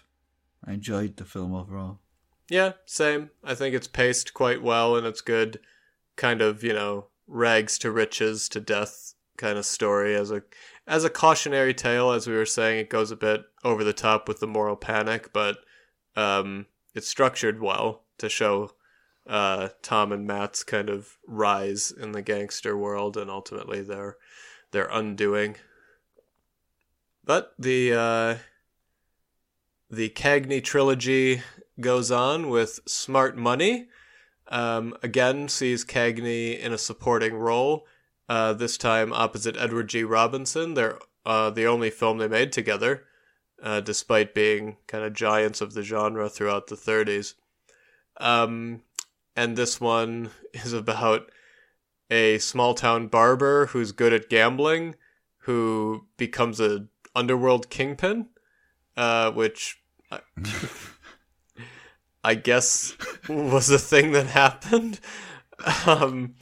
[0.67, 2.01] I enjoyed the film overall.
[2.49, 3.31] Yeah, same.
[3.43, 5.61] I think it's paced quite well, and it's good,
[6.17, 10.43] kind of you know rags to riches to death kind of story as a
[10.87, 12.11] as a cautionary tale.
[12.11, 15.33] As we were saying, it goes a bit over the top with the moral panic,
[15.33, 15.59] but
[16.17, 18.71] um, it's structured well to show
[19.27, 24.17] uh, Tom and Matt's kind of rise in the gangster world and ultimately their
[24.71, 25.57] their undoing.
[27.25, 28.37] But the uh,
[29.91, 31.43] the Cagney trilogy
[31.81, 33.89] goes on with Smart Money.
[34.49, 37.87] Um, again, sees Cagney in a supporting role.
[38.29, 40.03] Uh, this time opposite Edward G.
[40.03, 40.75] Robinson.
[40.75, 43.05] They're uh, the only film they made together,
[43.63, 47.35] uh, despite being kind of giants of the genre throughout the 30s.
[48.19, 48.83] Um,
[49.37, 51.31] and this one is about
[52.11, 54.95] a small town barber who's good at gambling,
[55.39, 58.29] who becomes a underworld kingpin,
[58.97, 59.81] uh, which
[60.11, 60.21] I,
[62.25, 62.97] I guess
[63.29, 65.01] was a thing that happened.
[65.87, 66.35] Um,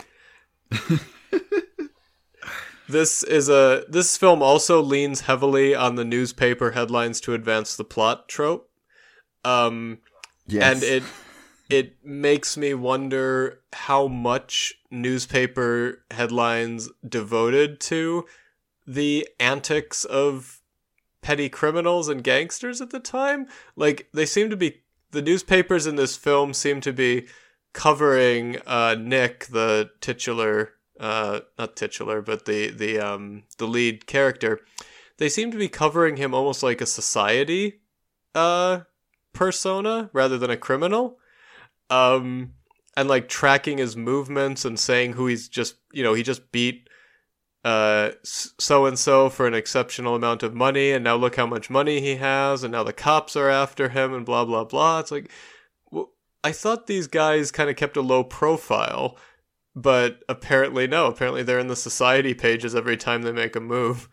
[2.88, 7.84] this is a this film also leans heavily on the newspaper headlines to advance the
[7.84, 8.70] plot trope.
[9.44, 9.98] Um,
[10.46, 10.74] yes.
[10.74, 11.02] and it
[11.72, 18.26] it makes me wonder how much newspaper headlines devoted to
[18.86, 20.60] the antics of
[21.22, 23.46] petty criminals and gangsters at the time.
[23.74, 27.26] Like they seem to be the newspapers in this film seem to be
[27.72, 34.60] covering uh, Nick, the titular uh, not titular, but the the um the lead character.
[35.16, 37.80] They seem to be covering him almost like a society
[38.34, 38.80] uh
[39.32, 41.18] persona rather than a criminal
[41.92, 42.54] um,
[42.96, 46.88] and like tracking his movements and saying who he's just, you know, he just beat
[47.64, 51.70] uh so and so for an exceptional amount of money and now look how much
[51.70, 54.98] money he has and now the cops are after him and blah blah blah.
[54.98, 55.30] It's like
[55.92, 56.10] well,
[56.42, 59.16] i thought these guys kind of kept a low profile
[59.76, 61.06] but apparently no.
[61.06, 64.08] Apparently they're in the society pages every time they make a move.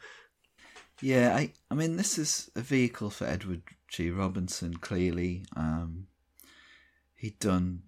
[1.01, 4.11] Yeah i i mean this is a vehicle for edward g.
[4.11, 5.43] Robinson clearly.
[5.55, 6.08] Um
[7.19, 7.83] he'd done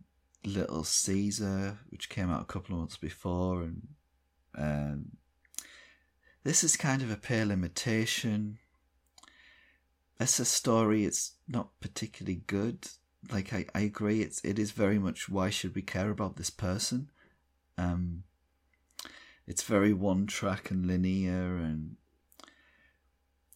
[0.46, 3.88] Little Caesar, which came out a couple of months before, and
[4.58, 5.06] um,
[6.44, 8.58] this is kind of a pale imitation.
[10.20, 11.06] It's a story.
[11.06, 12.90] It's not particularly good.
[13.32, 14.22] Like I, I agree.
[14.22, 17.10] It's it is very much why should we care about this person?
[17.78, 18.24] Um,
[19.48, 21.96] it's very one track and linear, and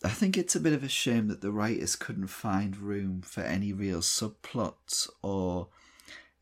[0.04, 3.42] I think it's a bit of a shame that the writers couldn't find room for
[3.42, 5.70] any real subplots or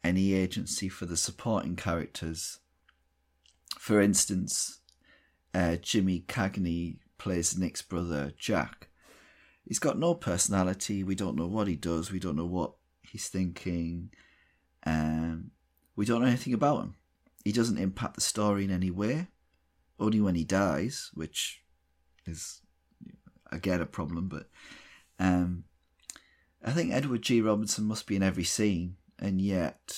[0.03, 2.59] any agency for the supporting characters.
[3.79, 4.79] For instance,
[5.53, 8.89] uh, Jimmy Cagney plays Nick's brother Jack.
[9.65, 11.03] He's got no personality.
[11.03, 12.11] We don't know what he does.
[12.11, 14.09] We don't know what he's thinking.
[14.85, 15.51] Um,
[15.95, 16.95] we don't know anything about him.
[17.45, 19.27] He doesn't impact the story in any way.
[19.99, 21.61] Only when he dies, which
[22.25, 22.62] is
[23.53, 24.27] again a problem.
[24.27, 24.49] But
[25.19, 25.65] um,
[26.63, 27.41] I think Edward G.
[27.41, 29.97] Robinson must be in every scene, and yet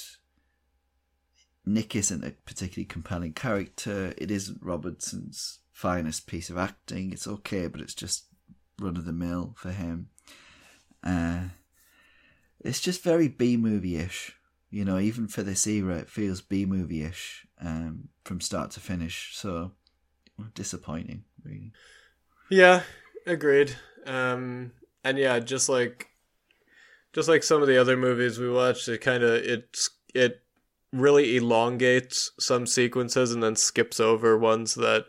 [1.66, 4.14] Nick isn't a particularly compelling character.
[4.18, 7.12] It isn't Robinson's finest piece of acting.
[7.12, 8.26] It's okay, but it's just
[8.80, 10.10] run of the mill for him.
[11.04, 11.46] Uh,
[12.60, 14.36] it's just very B movie ish.
[14.70, 18.80] You know, even for this era, it feels B movie ish um, from start to
[18.80, 19.32] finish.
[19.34, 19.72] So
[20.54, 21.72] disappointing, really.
[22.50, 22.84] Yeah,
[23.26, 23.76] agreed.
[24.06, 24.72] Um,
[25.04, 26.10] and yeah, just like
[27.14, 29.78] just like some of the other movies we watched, it kind of it
[30.14, 30.42] it
[30.92, 35.06] really elongates some sequences and then skips over ones that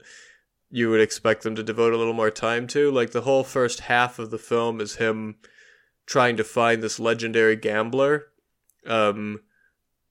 [0.70, 2.90] you would expect them to devote a little more time to.
[2.90, 5.36] Like the whole first half of the film is him
[6.06, 8.26] trying to find this legendary gambler,
[8.86, 9.40] um,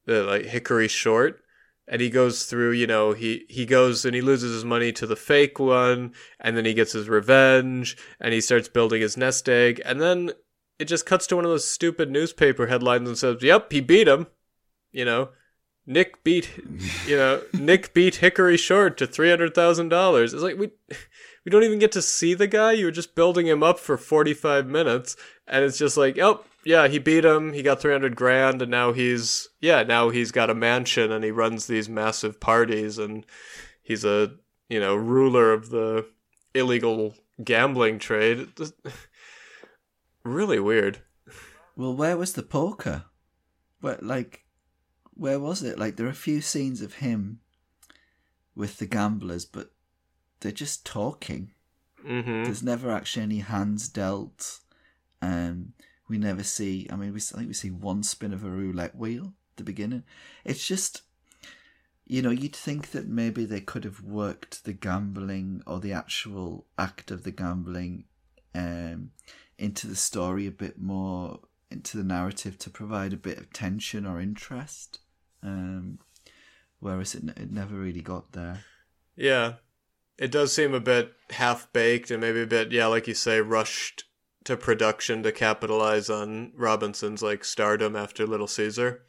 [0.06, 1.41] the, like Hickory Short,
[1.88, 2.72] and he goes through.
[2.72, 6.58] You know, he he goes and he loses his money to the fake one, and
[6.58, 10.32] then he gets his revenge, and he starts building his nest egg, and then
[10.80, 14.08] it just cuts to one of those stupid newspaper headlines and says, "Yep, he beat
[14.08, 14.28] him."
[14.92, 15.30] You know,
[15.86, 16.52] Nick beat,
[17.06, 20.34] you know, Nick beat Hickory Short to three hundred thousand dollars.
[20.34, 20.72] It's like we
[21.46, 22.74] we don't even get to see the guy.
[22.74, 25.16] You were just building him up for forty five minutes,
[25.48, 27.53] and it's just like, oh yeah, he beat him.
[27.53, 31.24] He got three hundred grand, and now he's yeah, now he's got a mansion and
[31.24, 33.26] he runs these massive parties, and
[33.84, 34.34] he's a
[34.68, 36.07] you know ruler of the
[36.55, 37.13] illegal
[37.43, 38.47] gambling trade.
[40.24, 40.99] really weird.
[41.78, 43.05] Well, where was the poker?
[43.82, 44.45] What like
[45.13, 45.78] where was it?
[45.78, 47.41] Like there are a few scenes of him
[48.55, 49.72] with the gamblers, but
[50.39, 51.51] they're just talking.
[52.03, 52.43] Mm-hmm.
[52.43, 54.61] There's never actually any hands dealt.
[55.22, 55.74] Um,
[56.08, 56.88] we never see.
[56.91, 59.64] I mean, we I think we see one spin of a roulette wheel at the
[59.64, 60.03] beginning.
[60.43, 61.01] It's just,
[62.06, 66.68] you know, you'd think that maybe they could have worked the gambling or the actual
[66.78, 68.06] act of the gambling
[68.53, 69.12] um,
[69.58, 71.39] into the story a bit more,
[71.72, 74.99] into the narrative to provide a bit of tension or interest.
[75.41, 75.99] Um,
[76.80, 78.64] whereas it, it never really got there.
[79.16, 79.53] Yeah,
[80.18, 83.41] it does seem a bit half baked and maybe a bit, yeah, like you say,
[83.41, 84.03] rushed
[84.46, 89.02] to production to capitalize on Robinson's like stardom after Little Caesar.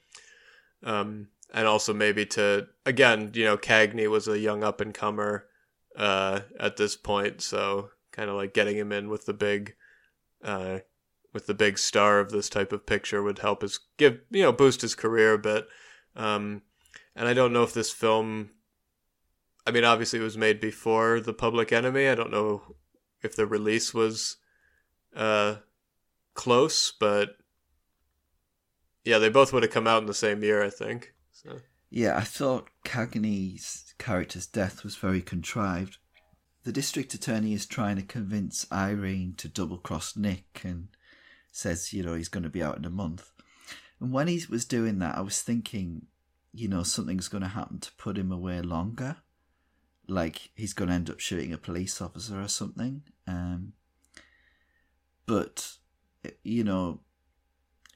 [0.83, 5.47] Um, and also maybe to again, you know, Cagney was a young up and comer
[5.97, 9.75] uh, at this point, so kind of like getting him in with the big,
[10.43, 10.81] uh,
[11.33, 14.53] with the big star of this type of picture would help his give you know
[14.53, 15.69] boost his career a bit.
[16.15, 16.63] Um,
[17.15, 18.51] and I don't know if this film.
[19.67, 22.09] I mean, obviously, it was made before the Public Enemy.
[22.09, 22.77] I don't know
[23.23, 24.37] if the release was
[25.17, 25.57] uh,
[26.35, 27.37] close, but
[29.05, 31.15] yeah, they both would have come out in the same year, I think.
[31.33, 31.61] So.
[31.91, 35.99] Yeah, I thought Cagney's character's death was very contrived.
[36.65, 40.89] The district attorney is trying to convince Irene to double cross Nick and
[41.53, 43.31] says, you know, he's going to be out in a month.
[44.01, 46.07] And when he was doing that, I was thinking,
[46.53, 49.17] you know, something's going to happen to put him away longer.
[50.09, 53.03] Like he's going to end up shooting a police officer or something.
[53.29, 53.73] Um,
[55.27, 55.77] but,
[56.43, 57.01] you know,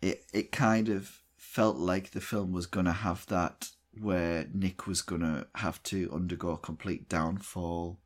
[0.02, 4.86] it, it kind of felt like the film was going to have that where Nick
[4.86, 7.98] was going to have to undergo a complete downfall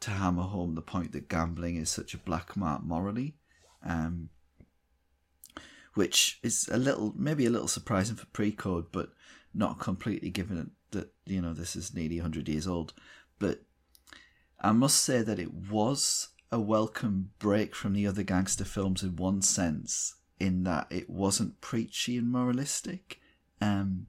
[0.00, 3.36] to hammer home the point that gambling is such a black mark morally.
[3.84, 4.30] Um,
[5.94, 9.10] which is a little, maybe a little surprising for pre-code, but
[9.52, 12.92] not completely given that you know this is nearly 100 years old.
[13.38, 13.62] But
[14.60, 19.16] I must say that it was a welcome break from the other gangster films in
[19.16, 23.20] one sense, in that it wasn't preachy and moralistic.
[23.60, 24.06] Um,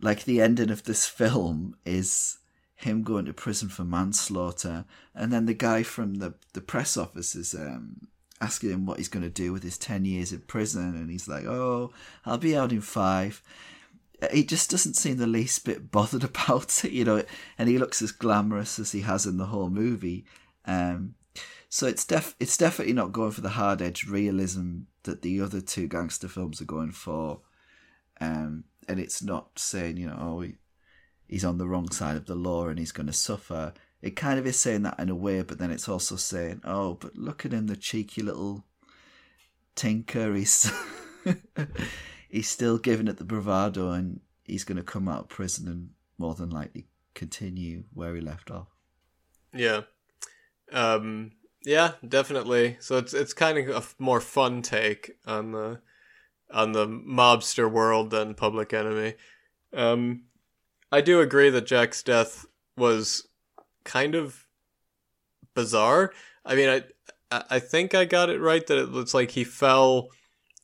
[0.00, 2.38] like the ending of this film is
[2.74, 4.84] him going to prison for manslaughter,
[5.14, 8.08] and then the guy from the the press office is um,
[8.42, 11.28] asking him what he's going to do with his 10 years in prison and he's
[11.28, 11.92] like oh
[12.26, 13.40] i'll be out in five
[14.32, 17.22] he just doesn't seem the least bit bothered about it you know
[17.56, 20.24] and he looks as glamorous as he has in the whole movie
[20.64, 21.14] um,
[21.72, 25.60] so it's def it's definitely not going for the hard edge realism that the other
[25.60, 27.40] two gangster films are going for
[28.20, 30.56] um, and it's not saying you know oh he,
[31.26, 34.38] he's on the wrong side of the law and he's going to suffer it kind
[34.38, 37.46] of is saying that in a way, but then it's also saying, oh, but look
[37.46, 38.64] at him, the cheeky little
[39.76, 40.34] tinker.
[40.34, 40.70] He's
[42.28, 45.90] he's still giving it the bravado, and he's going to come out of prison and
[46.18, 48.66] more than likely continue where he left off.
[49.54, 49.82] Yeah,
[50.72, 51.30] um,
[51.64, 52.76] yeah, definitely.
[52.80, 55.80] So it's it's kind of a more fun take on the
[56.50, 59.14] on the mobster world than Public Enemy.
[59.72, 60.24] Um,
[60.90, 62.44] I do agree that Jack's death
[62.76, 63.26] was
[63.84, 64.46] kind of
[65.54, 66.12] bizarre.
[66.44, 70.08] I mean, I I think I got it right that it looks like he fell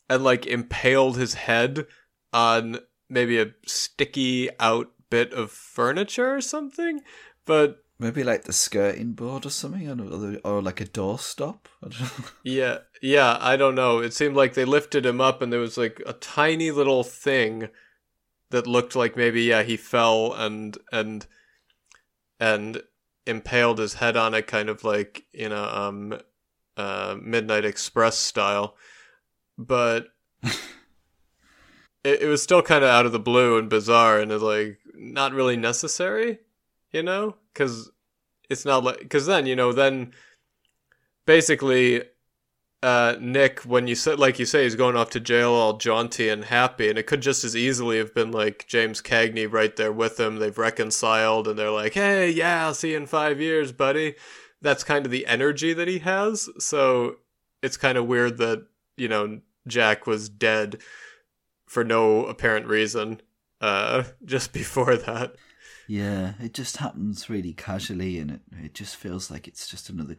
[0.08, 1.86] and like impaled his head
[2.32, 2.78] on
[3.08, 7.00] maybe a sticky out bit of furniture or something.
[7.46, 11.60] But maybe like the skirting board or something, or, or like a doorstop.
[12.42, 13.98] yeah, yeah, I don't know.
[13.98, 17.68] It seemed like they lifted him up, and there was like a tiny little thing
[18.50, 21.26] that looked like maybe yeah he fell and and
[22.40, 22.82] and
[23.26, 26.18] impaled his head on it, kind of like you know um
[26.76, 28.76] uh Midnight Express style,
[29.56, 30.08] but.
[32.04, 35.32] it, it was still kind of out of the blue and bizarre and like not
[35.32, 36.38] really necessary
[36.92, 37.90] you know because
[38.48, 40.12] it's not like because then you know then
[41.26, 42.02] basically
[42.80, 46.28] uh, Nick, when you said like you say, he's going off to jail all jaunty
[46.28, 49.90] and happy, and it could just as easily have been like James Cagney right there
[49.90, 50.36] with him.
[50.36, 54.14] They've reconciled, and they're like, "Hey, yeah, I'll see you in five years, buddy."
[54.62, 56.48] That's kind of the energy that he has.
[56.58, 57.16] So
[57.62, 60.78] it's kind of weird that you know Jack was dead
[61.66, 63.20] for no apparent reason
[63.60, 65.34] uh, just before that.
[65.88, 70.18] Yeah, it just happens really casually, and it it just feels like it's just another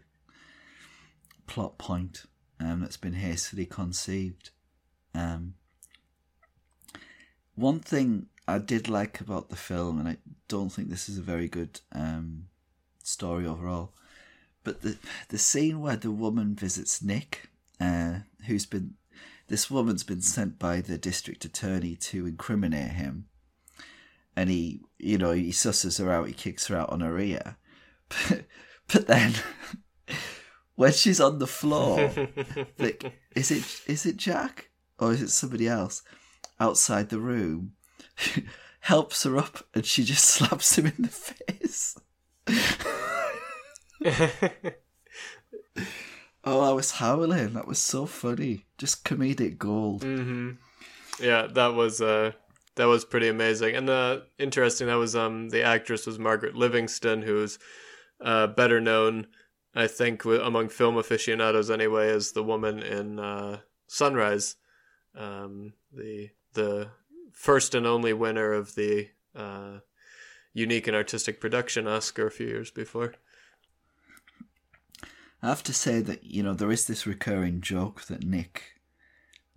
[1.46, 2.24] plot point
[2.60, 4.50] um, that's been hastily conceived.
[5.14, 5.54] Um,
[7.54, 10.18] one thing I did like about the film, and I
[10.48, 12.48] don't think this is a very good um,
[13.04, 13.94] story overall,
[14.64, 14.98] but the
[15.28, 18.96] the scene where the woman visits Nick, uh, who's been
[19.50, 23.28] this woman's been sent by the district attorney to incriminate him
[24.40, 27.58] and he, you know, he susses her out, he kicks her out on her ear.
[28.08, 28.46] But,
[28.88, 29.34] but then
[30.76, 32.10] when she's on the floor,
[32.80, 36.04] like, is it is it Jack or is it somebody else
[36.60, 37.74] outside the room?
[38.82, 41.98] helps her up and she just slaps him in the face.
[46.46, 47.54] oh, I was howling.
[47.56, 48.68] That was so funny.
[48.78, 50.04] Just comedic gold.
[50.06, 50.52] Mm-hmm.
[51.22, 52.32] Yeah, that was uh,
[52.80, 54.88] that was pretty amazing and uh, interesting.
[54.88, 57.60] That was um the actress was Margaret Livingston, who's
[58.22, 59.28] uh, better known,
[59.76, 64.56] I think, among film aficionados anyway, as the woman in uh, Sunrise,
[65.14, 66.92] um, the the
[67.34, 69.80] first and only winner of the uh,
[70.54, 73.14] unique and artistic production Oscar a few years before.
[75.44, 78.80] I have to say that you know there is this recurring joke that Nick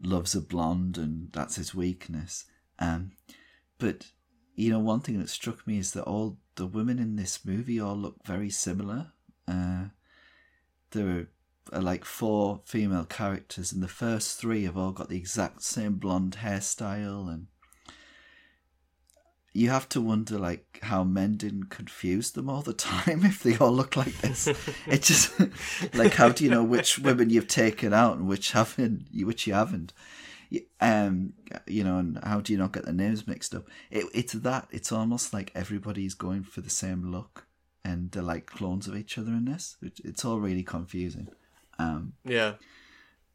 [0.02, 2.46] loves a blonde and that's his weakness.
[2.82, 3.12] Um,
[3.78, 4.06] but
[4.54, 7.80] you know, one thing that struck me is that all the women in this movie
[7.80, 9.12] all look very similar.
[9.48, 9.84] Uh,
[10.90, 11.28] there
[11.72, 15.94] are like four female characters, and the first three have all got the exact same
[15.94, 17.46] blonde hairstyle, and
[19.54, 23.56] you have to wonder like how men didn't confuse them all the time if they
[23.56, 24.48] all look like this.
[24.86, 25.32] it just
[25.94, 29.54] like how do you know which women you've taken out and which haven't, which you
[29.54, 29.92] haven't
[30.80, 31.34] um,
[31.66, 33.68] you know, and how do you not get the names mixed up?
[33.90, 34.68] It, it's that.
[34.70, 37.46] It's almost like everybody's going for the same look,
[37.84, 39.76] and they're like clones of each other in this.
[39.82, 41.28] It, it's all really confusing.
[41.78, 42.54] Um, yeah.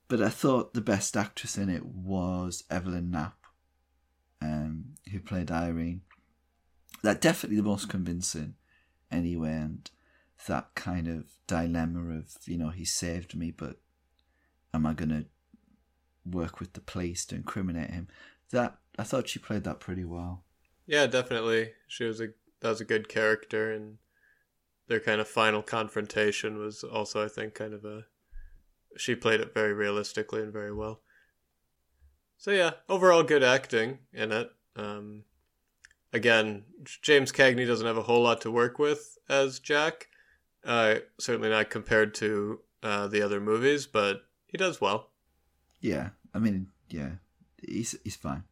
[0.07, 3.37] But I thought the best actress in it was Evelyn Knapp,
[4.41, 6.01] um, who played Irene.
[7.03, 8.55] That definitely the most convincing,
[9.11, 9.89] anyway, and
[10.47, 13.77] that kind of dilemma of you know he saved me, but
[14.73, 15.25] am I gonna
[16.31, 18.07] work with the police to incriminate him.
[18.51, 20.43] That I thought she played that pretty well.
[20.85, 21.71] Yeah, definitely.
[21.87, 22.29] She was a
[22.61, 23.97] that was a good character, and
[24.87, 28.05] their kind of final confrontation was also, I think, kind of a.
[28.95, 31.01] She played it very realistically and very well.
[32.37, 34.49] So yeah, overall good acting in it.
[34.75, 35.23] Um,
[36.13, 36.63] again,
[37.01, 40.07] James Cagney doesn't have a whole lot to work with as Jack.
[40.63, 45.11] Uh, certainly not compared to uh, the other movies, but he does well.
[45.79, 47.13] Yeah, I mean, yeah,
[47.67, 48.43] he's he's fine.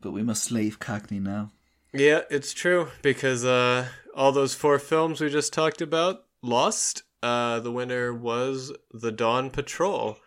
[0.00, 1.50] But we must leave Cagney now.
[1.92, 7.02] Yeah, it's true because uh, all those four films we just talked about lost.
[7.20, 10.18] Uh, the winner was The Dawn Patrol,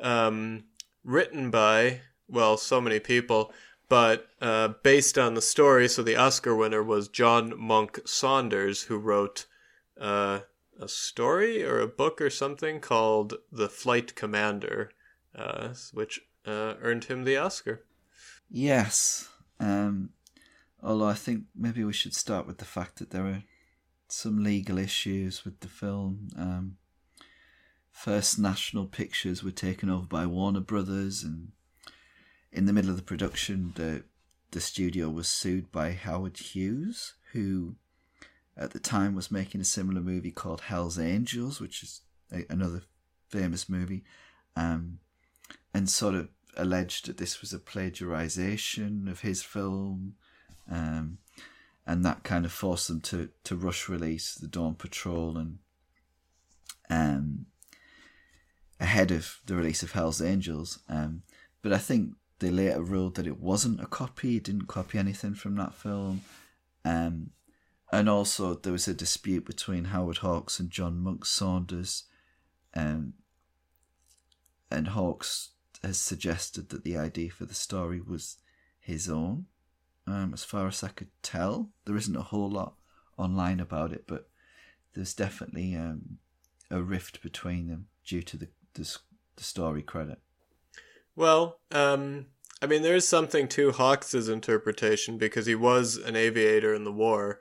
[0.00, 0.64] um,
[1.04, 3.52] written by well, so many people,
[3.90, 5.88] but uh, based on the story.
[5.88, 9.44] So the Oscar winner was John Monk Saunders, who wrote
[10.00, 10.40] uh,
[10.80, 14.90] a story or a book or something called The Flight Commander,
[15.34, 17.84] uh, which uh, earned him the Oscar.
[18.48, 19.28] Yes.
[19.60, 20.10] Um,
[20.82, 23.42] although I think maybe we should start with the fact that there were
[24.08, 26.28] some legal issues with the film.
[26.36, 26.76] Um,
[27.92, 31.52] First National Pictures were taken over by Warner Brothers, and
[32.50, 34.04] in the middle of the production, the
[34.52, 37.76] the studio was sued by Howard Hughes, who
[38.56, 42.00] at the time was making a similar movie called Hell's Angels, which is
[42.32, 42.82] a, another
[43.28, 44.04] famous movie,
[44.56, 44.98] um,
[45.72, 50.14] and sort of alleged that this was a plagiarization of his film,
[50.70, 51.18] um,
[51.86, 55.58] and that kind of forced them to to rush release the Dawn Patrol and
[56.88, 57.46] um,
[58.78, 60.80] ahead of the release of Hell's Angels.
[60.88, 61.22] Um,
[61.62, 65.56] but I think they later ruled that it wasn't a copy, didn't copy anything from
[65.56, 66.22] that film.
[66.84, 67.30] Um,
[67.92, 72.04] and also, there was a dispute between Howard Hawks and John Monk Saunders.
[72.74, 73.14] Um,
[74.70, 75.50] and Hawks
[75.82, 78.36] has suggested that the idea for the story was
[78.78, 79.46] his own.
[80.06, 82.74] Um, as far as I could tell, there isn't a whole lot
[83.16, 84.28] online about it, but
[84.94, 86.18] there's definitely um,
[86.70, 88.98] a rift between them due to the the,
[89.36, 90.20] the story credit.
[91.16, 92.26] Well, um,
[92.62, 96.92] I mean, there is something to Hawks's interpretation because he was an aviator in the
[96.92, 97.40] war.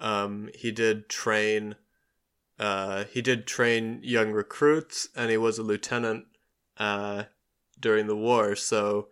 [0.00, 1.76] Um, he did train.
[2.58, 6.26] Uh, he did train young recruits, and he was a lieutenant
[6.78, 7.24] uh,
[7.78, 8.56] during the war.
[8.56, 9.08] So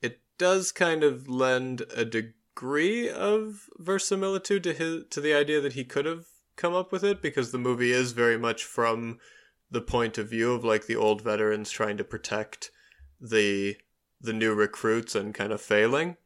[0.00, 5.72] it does kind of lend a degree of verisimilitude to his to the idea that
[5.72, 6.26] he could have
[6.56, 9.18] come up with it because the movie is very much from
[9.70, 12.70] the point of view of like the old veterans trying to protect
[13.20, 13.76] the
[14.20, 16.16] the new recruits and kind of failing.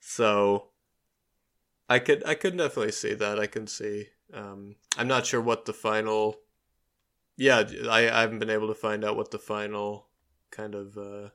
[0.00, 0.68] So
[1.88, 3.38] I could I could definitely see that.
[3.38, 4.08] I can see.
[4.32, 6.36] Um, I'm not sure what the final.
[7.36, 10.06] Yeah, I, I haven't been able to find out what the final
[10.50, 11.28] kind of uh,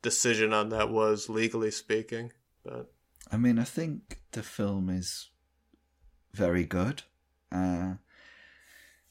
[0.00, 2.32] decision on that was legally speaking.
[2.64, 2.92] But
[3.30, 5.30] I mean, I think the film is
[6.32, 7.02] very good.
[7.50, 7.94] Uh,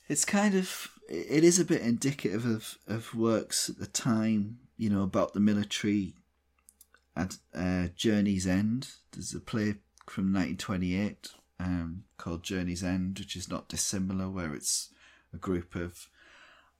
[0.07, 4.89] it's kind of it is a bit indicative of, of works at the time, you
[4.89, 6.13] know, about the military
[7.15, 8.89] at uh, Journey's End.
[9.11, 9.75] There's a play
[10.09, 11.29] from 1928
[11.59, 14.89] um, called Journey's End, which is not dissimilar, where it's
[15.33, 16.09] a group of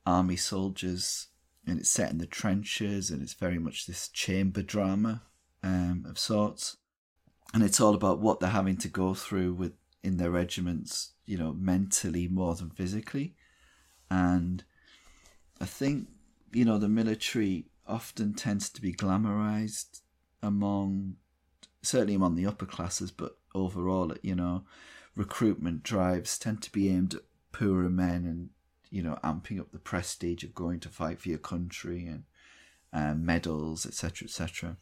[0.06, 1.28] army soldiers
[1.66, 5.24] and it's set in the trenches and it's very much this chamber drama
[5.64, 6.78] um, of sorts.
[7.54, 9.74] And it's all about what they're having to go through with
[10.04, 13.36] in their regiments, you know, mentally more than physically.
[14.10, 14.64] And
[15.60, 16.08] I think,
[16.54, 20.02] you know, the military often tends to be glamorized
[20.42, 21.16] among,
[21.82, 24.64] certainly among the upper classes, but overall, you know,
[25.16, 27.22] recruitment drives tend to be aimed at
[27.52, 28.50] poorer men and,
[28.90, 32.24] you know, amping up the prestige of going to fight for your country and
[32.94, 34.78] uh, medals, etc., etc.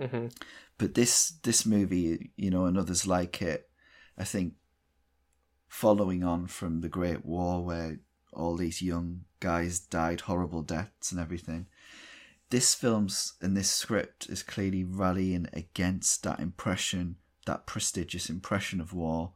[0.00, 0.26] Mm-hmm.
[0.78, 3.68] But this this movie, you know, and others like it,
[4.18, 4.54] I think,
[5.68, 7.98] following on from the Great War, where
[8.32, 11.66] all these young guys died horrible deaths and everything.
[12.50, 17.16] This film's and this script is clearly rallying against that impression,
[17.46, 19.32] that prestigious impression of war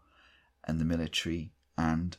[0.64, 2.16] and the military, and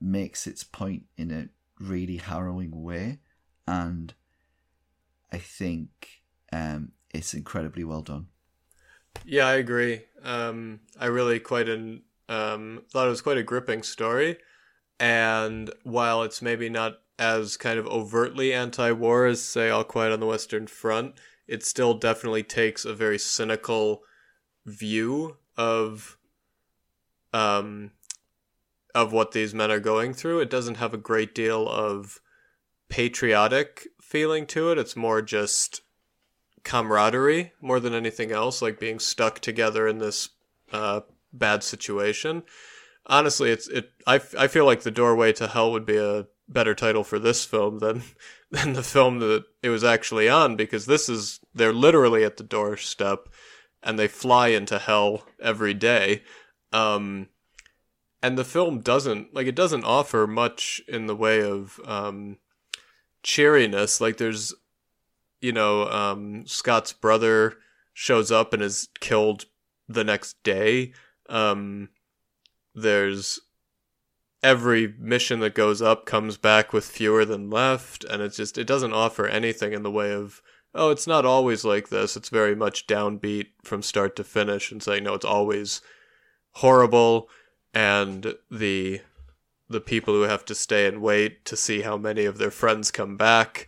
[0.00, 1.48] makes its point in a
[1.82, 3.18] really harrowing way.
[3.66, 4.14] And
[5.32, 8.28] I think um, it's incredibly well done.
[9.24, 10.02] Yeah, I agree.
[10.22, 14.38] Um, I really quite an um, thought it was quite a gripping story.
[15.00, 20.20] And while it's maybe not as kind of overtly anti-war as say All Quiet on
[20.20, 21.14] the Western Front,
[21.46, 24.02] it still definitely takes a very cynical
[24.66, 26.16] view of
[27.32, 27.90] um
[28.94, 30.40] of what these men are going through.
[30.40, 32.20] It doesn't have a great deal of
[32.88, 34.78] patriotic feeling to it.
[34.78, 35.82] It's more just
[36.62, 40.30] camaraderie more than anything else, like being stuck together in this
[40.72, 41.00] uh,
[41.32, 42.44] bad situation
[43.06, 43.92] honestly, it's it.
[44.06, 47.44] I, I feel like the doorway to hell would be a better title for this
[47.44, 48.02] film than
[48.50, 52.44] than the film that it was actually on because this is they're literally at the
[52.44, 53.28] doorstep
[53.82, 56.22] and they fly into hell every day.
[56.72, 57.28] Um,
[58.22, 62.38] and the film doesn't like it doesn't offer much in the way of um,
[63.22, 64.00] cheeriness.
[64.00, 64.54] Like there's,
[65.40, 67.58] you know, um, Scott's brother
[67.92, 69.44] shows up and is killed
[69.88, 70.92] the next day.
[71.28, 71.90] Um,
[72.74, 73.40] there's
[74.44, 78.66] every mission that goes up comes back with fewer than left and it's just it
[78.66, 80.42] doesn't offer anything in the way of
[80.74, 84.82] oh it's not always like this it's very much downbeat from start to finish and
[84.82, 85.80] saying no it's always
[86.56, 87.26] horrible
[87.72, 89.00] and the
[89.70, 92.90] the people who have to stay and wait to see how many of their friends
[92.90, 93.66] come back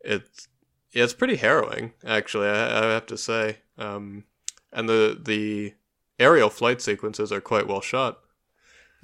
[0.00, 0.48] it's
[0.92, 3.58] yeah, it's pretty harrowing actually i, I have to say.
[3.76, 4.24] Um,
[4.72, 5.74] and the the
[6.18, 8.20] aerial flight sequences are quite well shot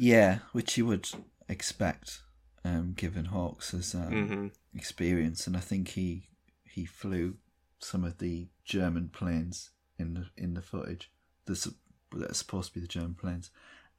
[0.01, 1.11] yeah, which you would
[1.47, 2.23] expect,
[2.65, 4.47] um, given Hawks' um, mm-hmm.
[4.75, 6.31] experience, and I think he
[6.65, 7.37] he flew
[7.81, 11.13] some of the German planes in the in the footage.
[11.45, 11.75] that
[12.15, 13.51] are supposed to be the German planes.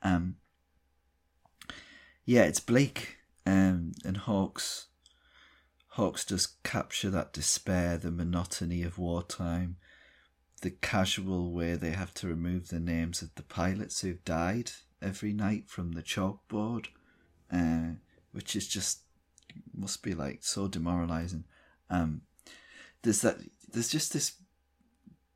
[0.02, 0.38] Um,
[2.26, 4.88] yeah, it's bleak, um, and Hawks
[5.89, 9.76] Hawks does capture that despair, the monotony of wartime,
[10.64, 14.72] the casual way they have to remove the names of the pilots who've died
[15.02, 16.88] every night from the chalkboard,
[17.52, 17.95] uh,
[18.32, 19.02] which is just
[19.76, 21.45] must be like so demoralizing.
[21.89, 22.22] Um,
[23.02, 23.38] there's that.
[23.72, 24.34] There's just this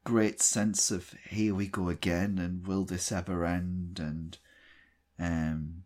[0.03, 3.99] great sense of here we go again, and will this ever end?
[3.99, 4.38] And
[5.20, 5.84] um,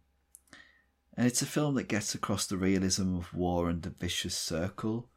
[1.15, 5.09] and it's a film that gets across the realism of war and the vicious circle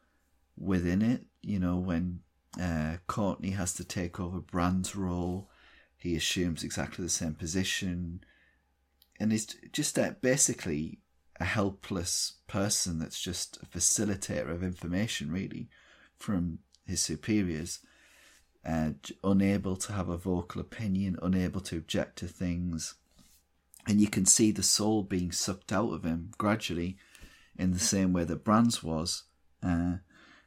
[0.57, 1.25] within it.
[1.41, 2.19] You know, when
[2.61, 5.49] uh, Courtney has to take over Brand's role,
[5.97, 8.23] he assumes exactly the same position,
[9.23, 10.99] and is just uh, basically
[11.39, 15.69] a helpless person that's just a facilitator of information, really,
[16.19, 17.79] from his superiors.
[18.65, 18.89] Uh,
[19.23, 22.95] unable to have a vocal opinion, unable to object to things,
[23.87, 26.97] and you can see the soul being sucked out of him gradually
[27.57, 29.23] in the same way that Brands was.
[29.65, 29.99] Uh,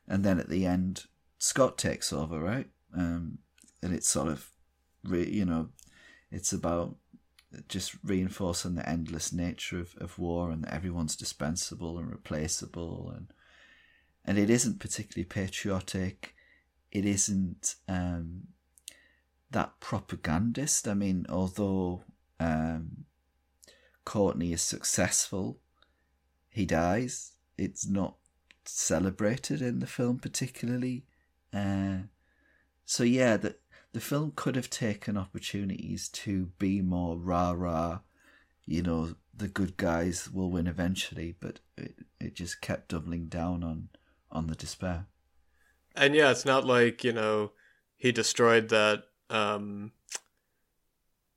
[0.07, 1.05] and then at the end,
[1.39, 2.69] Scott takes over, right?
[2.95, 3.39] Um,
[3.83, 4.51] and it's sort of,
[5.11, 5.71] you know,
[6.31, 6.97] it's about
[7.69, 13.29] just reinforcing the endless nature of, of war and that everyone's dispensable and replaceable and
[14.27, 16.35] and it isn't particularly patriotic.
[16.91, 18.49] It isn't um,
[19.53, 20.89] that propagandist.
[20.89, 22.03] I mean, although
[22.41, 23.05] um,
[24.05, 25.61] Courtney is successful,
[26.51, 27.35] he dies.
[27.57, 28.17] It's not
[28.65, 31.05] celebrated in the film particularly.
[31.55, 31.99] Uh,
[32.85, 33.57] so yeah, the
[33.97, 38.01] the film could have taken opportunities to be more rah rah.
[38.67, 43.65] You know, the good guys will win eventually, but it it just kept doubling down
[43.65, 43.89] on
[44.31, 45.07] on the despair.
[45.95, 47.53] And yeah, it's not like you know
[47.97, 49.93] he destroyed that um,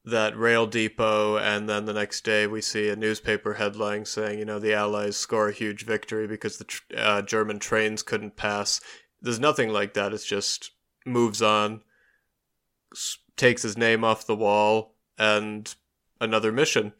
[0.03, 4.43] that rail depot, and then the next day we see a newspaper headline saying, you
[4.43, 8.81] know, the Allies score a huge victory because the tr- uh, German trains couldn't pass.
[9.21, 10.11] There's nothing like that.
[10.11, 10.71] It's just
[11.05, 11.83] moves on,
[13.35, 15.73] takes his name off the wall, and
[16.19, 16.93] another mission.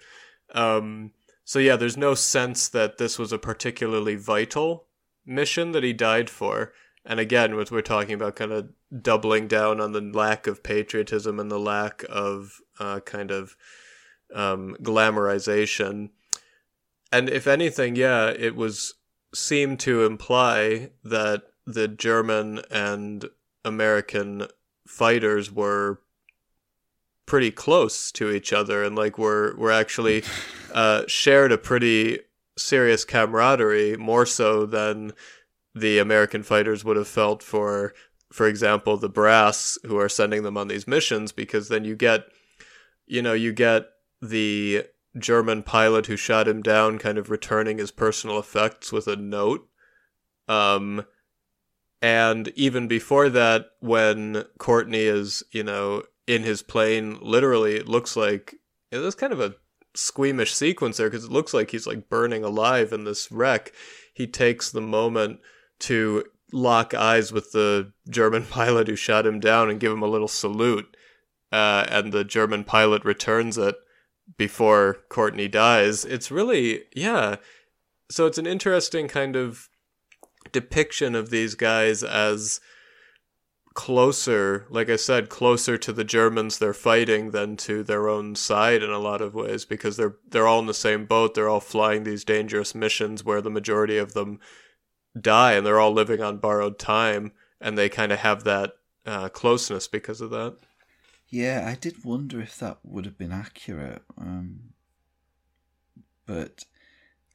[0.53, 1.11] Um,
[1.43, 4.85] so yeah, there's no sense that this was a particularly vital
[5.25, 6.73] mission that he died for.
[7.05, 8.69] And again, what we're talking about, kind of
[9.01, 13.55] doubling down on the lack of patriotism and the lack of uh, kind of
[14.33, 16.09] um, glamorization.
[17.11, 18.95] And if anything, yeah, it was
[19.33, 23.25] seemed to imply that the German and
[23.63, 24.47] American
[24.89, 26.01] fighters were
[27.27, 30.23] pretty close to each other and like were were actually
[30.73, 32.17] uh, shared a pretty
[32.57, 35.13] serious camaraderie more so than
[35.75, 37.93] the American fighters would have felt for
[38.33, 42.23] for example the brass who are sending them on these missions because then you get
[43.05, 43.85] you know you get
[44.23, 44.83] the
[45.17, 49.69] German pilot who shot him down kind of returning his personal effects with a note.
[50.47, 51.05] Um
[52.01, 58.15] and even before that when Courtney is you know in his plane literally it looks
[58.15, 58.55] like
[58.91, 59.55] know, there's kind of a
[59.95, 63.73] squeamish sequence there because it looks like he's like burning alive in this wreck
[64.13, 65.39] he takes the moment
[65.79, 70.07] to lock eyes with the German pilot who shot him down and give him a
[70.07, 70.95] little salute.
[71.51, 73.75] Uh, and the German pilot returns it
[74.37, 76.05] before Courtney dies.
[76.05, 77.37] It's really, yeah.
[78.11, 79.69] So it's an interesting kind of
[80.51, 82.59] depiction of these guys as
[83.73, 88.83] closer, like I said, closer to the Germans they're fighting than to their own side
[88.83, 91.33] in a lot of ways because they're they're all in the same boat.
[91.33, 94.39] They're all flying these dangerous missions where the majority of them
[95.19, 98.73] die and they're all living on borrowed time and they kind of have that
[99.05, 100.57] uh, closeness because of that.
[101.29, 104.01] Yeah, I did wonder if that would have been accurate.
[104.17, 104.73] Um,
[106.25, 106.65] but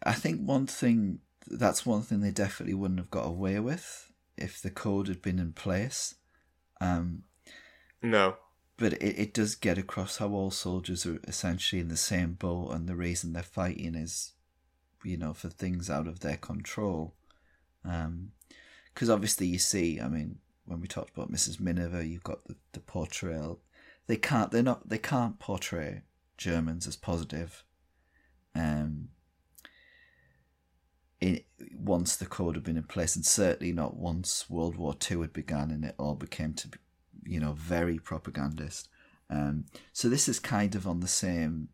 [0.03, 4.61] I think one thing that's one thing they definitely wouldn't have got away with if
[4.61, 6.17] the code had been in place.
[6.81, 7.23] Um,
[8.03, 8.37] no.
[8.77, 12.71] But it, it does get across how all soldiers are essentially in the same boat,
[12.71, 14.33] and the reason they're fighting is,
[15.05, 17.15] you know, for things out of their control.
[17.83, 21.61] Because um, obviously, you see, I mean, when we talked about Mrs.
[21.61, 23.61] Miniver, you've got the, the portrayal.
[24.07, 24.51] They can't.
[24.51, 24.89] They're not.
[24.89, 26.03] They can't portray
[26.37, 27.63] Germans as positive.
[28.55, 29.11] Um.
[31.25, 35.23] It, once the code had been in place, and certainly not once World War Two
[35.23, 36.79] had begun, and it all became to be,
[37.25, 38.89] you know, very propagandist.
[39.31, 41.69] Um, so this is kind of on the same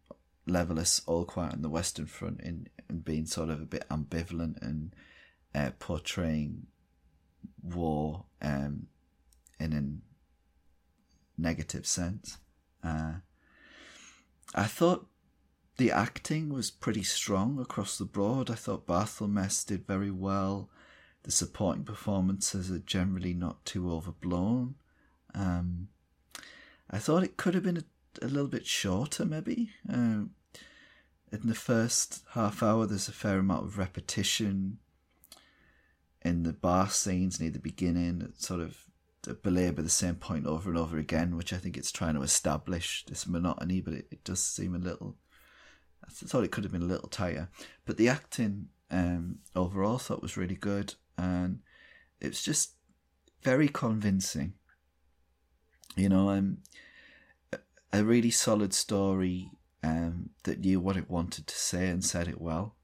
[0.47, 3.85] level as All Quiet on the Western Front in, in being sort of a bit
[3.91, 4.95] ambivalent and
[5.53, 6.69] uh, portraying
[7.61, 8.87] war um,
[9.59, 12.39] in a negative sense.
[12.85, 13.15] Uh,
[14.55, 15.10] I thought
[15.81, 18.51] the acting was pretty strong across the board.
[18.51, 20.69] I thought Barthelmess did very well.
[21.23, 24.75] The supporting performances are generally not too overblown.
[25.35, 25.89] Um,
[26.91, 27.85] I thought it could have been a,
[28.21, 29.71] a little bit shorter, maybe.
[29.89, 30.33] Um,
[31.33, 34.81] in the first half hour, there's a fair amount of repetition
[36.21, 38.21] in the bar scenes near the beginning.
[38.21, 38.77] It sort of
[39.43, 43.03] belabor the same point over and over again, which I think it's trying to establish
[43.07, 45.17] this monotony, but it, it does seem a little.
[46.05, 47.49] I thought it could have been a little tighter,
[47.85, 51.61] but the acting um, overall I thought was really good, and
[52.21, 52.75] it was just
[53.43, 54.55] very convincing.
[55.97, 56.59] You know, um,
[57.93, 59.51] a really solid story
[59.83, 62.77] um, that knew what it wanted to say and said it well.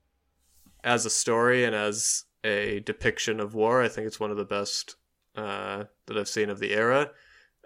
[0.83, 4.45] As a story and as a depiction of war, I think it's one of the
[4.45, 4.97] best
[5.35, 7.11] uh, that I've seen of the era,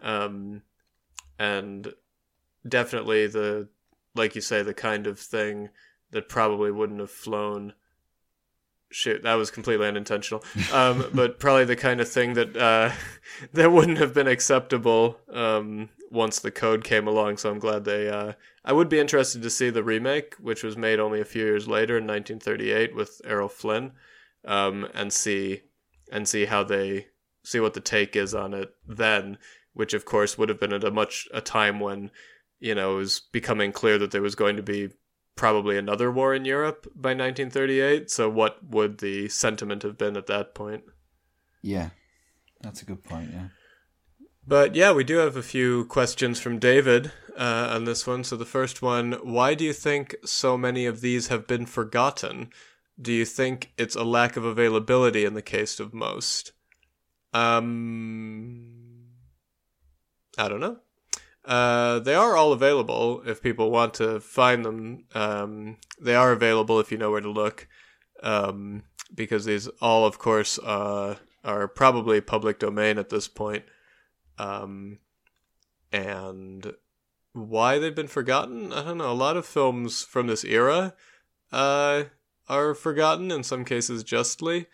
[0.03, 0.63] um,
[1.39, 1.93] and
[2.67, 3.69] definitely the
[4.15, 5.71] like you say the kind of thing
[6.11, 7.75] that probably wouldn't have flown.
[8.93, 10.43] Shoot, that was completely unintentional.
[10.73, 12.91] Um, but probably the kind of thing that uh,
[13.53, 17.37] that wouldn't have been acceptable um, once the code came along.
[17.37, 18.09] So I'm glad they.
[18.09, 18.33] Uh,
[18.65, 21.69] I would be interested to see the remake, which was made only a few years
[21.69, 23.93] later in 1938 with Errol Flynn,
[24.45, 25.63] um, and see
[26.11, 27.07] and see how they
[27.43, 29.39] see what the take is on it then,
[29.73, 32.11] which of course would have been at a much a time when,
[32.61, 34.91] you know, it was becoming clear that there was going to be
[35.35, 38.11] probably another war in Europe by 1938.
[38.11, 40.85] So what would the sentiment have been at that point?
[41.63, 41.91] Yeah,
[42.61, 43.31] that's a good point.
[43.33, 43.49] Yeah.
[44.47, 48.25] But yeah, we do have a few questions from David uh, on this one.
[48.25, 52.51] So the first one why do you think so many of these have been forgotten?
[53.01, 56.53] Do you think it's a lack of availability in the case of most?
[57.33, 59.07] Um,
[60.37, 60.79] I don't know.
[61.45, 65.05] Uh, they are all available if people want to find them.
[65.15, 67.67] Um, they are available if you know where to look.
[68.23, 68.83] Um,
[69.15, 73.65] because these all, of course, uh, are probably public domain at this point.
[74.39, 74.99] Um,
[75.93, 76.75] and
[77.33, 79.11] why they've been forgotten, I don't know.
[79.11, 80.95] A lot of films from this era
[81.53, 82.05] uh,
[82.49, 84.67] are forgotten, in some cases justly.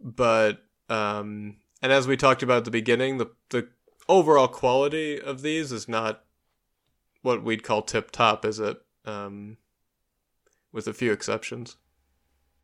[0.00, 3.68] But um, and as we talked about at the beginning, the the
[4.12, 6.22] overall quality of these is not
[7.22, 8.76] what we'd call tip top, is it?
[9.06, 9.56] Um,
[10.70, 11.76] with a few exceptions.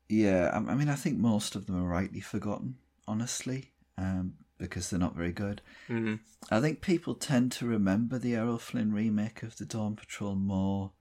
[0.09, 2.77] Yeah, I mean, I think most of them are rightly forgotten,
[3.07, 5.63] honestly, um, because they're not very good.
[5.89, 6.15] Mm-hmm.
[6.51, 10.93] I think people tend to remember the Errol Flynn remake of the Dawn Patrol more,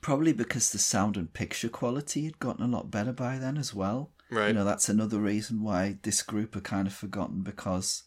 [0.00, 3.74] probably because the sound and picture quality had gotten a lot better by then as
[3.74, 4.12] well.
[4.30, 4.48] Right.
[4.48, 8.04] You know, that's another reason why this group are kind of forgotten because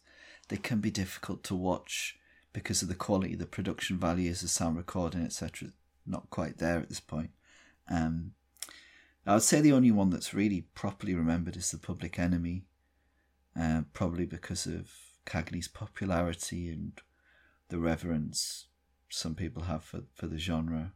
[0.52, 2.20] they can be difficult to watch
[2.52, 5.70] because of the quality, the production values, the sound recording, etc.
[6.06, 7.30] Not quite there at this point.
[7.90, 8.34] Um,
[9.26, 12.66] I would say the only one that's really properly remembered is the Public Enemy,
[13.58, 14.92] uh, probably because of
[15.26, 17.00] Cagney's popularity and
[17.70, 18.66] the reverence
[19.08, 20.92] some people have for, for the genre.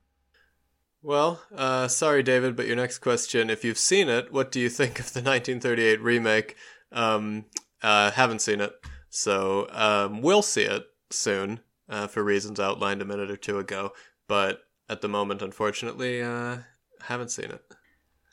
[1.02, 4.70] Well, uh, sorry, David, but your next question, if you've seen it, what do you
[4.70, 6.58] think of the 1938 remake?
[6.92, 7.46] Um,
[7.82, 8.74] uh, haven't seen it,
[9.16, 13.94] so um, we'll see it soon uh, for reasons outlined a minute or two ago.
[14.28, 16.58] But at the moment, unfortunately, uh,
[17.04, 17.62] haven't seen it.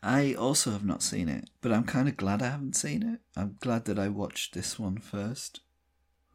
[0.02, 3.20] I also have not seen it, but I'm kind of glad I haven't seen it.
[3.36, 5.60] I'm glad that I watched this one first.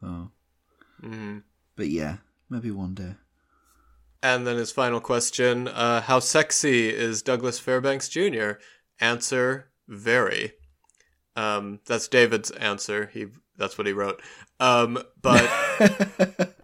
[0.02, 0.30] Oh.
[1.02, 1.42] Mm.
[1.76, 2.16] But yeah,
[2.48, 3.16] maybe one day.
[4.22, 8.52] And then his final question uh, How sexy is Douglas Fairbanks Jr.?
[8.98, 10.54] Answer Very.
[11.36, 13.10] Um, that's David's answer.
[13.12, 13.26] He
[13.58, 14.22] That's what he wrote.
[14.60, 15.50] Um, but.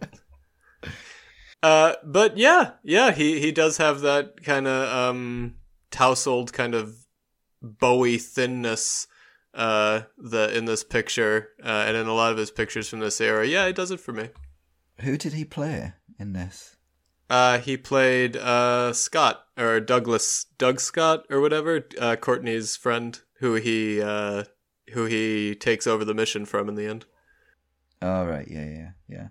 [1.63, 5.55] uh, but yeah, yeah, he, he does have that kind of um,
[5.91, 6.95] tousled kind of
[7.61, 9.07] Bowie thinness
[9.55, 13.19] uh, the in this picture uh, and in a lot of his pictures from this
[13.19, 13.47] era.
[13.47, 14.29] Yeah, he does it for me.
[15.01, 16.75] Who did he play in this?
[17.29, 23.55] Uh, he played uh, Scott or Douglas Doug Scott or whatever, uh, Courtney's friend, who
[23.55, 24.43] he uh,
[24.91, 27.05] who he takes over the mission from in the end.
[28.01, 29.27] All right, yeah, yeah,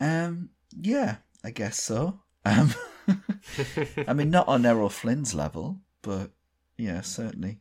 [0.00, 0.26] yeah.
[0.26, 2.20] Um, yeah, I guess so.
[2.44, 2.74] Um,
[4.06, 6.30] I mean, not on Errol Flynn's level, but
[6.76, 7.60] yeah, certainly,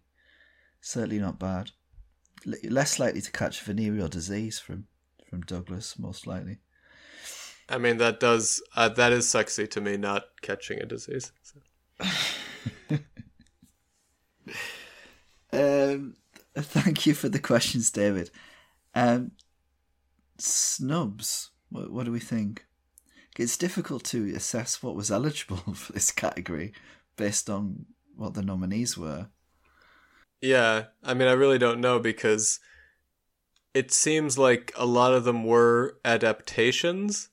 [0.81, 1.71] certainly not bad.
[2.45, 4.85] L- less likely to catch venereal disease from
[5.29, 6.59] from Douglas, most likely.
[7.67, 11.31] I mean, that does uh, that is sexy to me, not catching a disease.
[11.41, 11.59] So.
[15.93, 16.15] um,
[16.61, 18.31] thank you for the questions, David.
[18.93, 19.31] Um,
[20.37, 21.51] snubs.
[21.69, 22.65] What, what do we think?
[23.37, 26.73] it's difficult to assess what was eligible for this category
[27.17, 29.27] based on what the nominees were.
[30.41, 32.59] Yeah, I mean, I really don't know because
[33.73, 37.29] it seems like a lot of them were adaptations,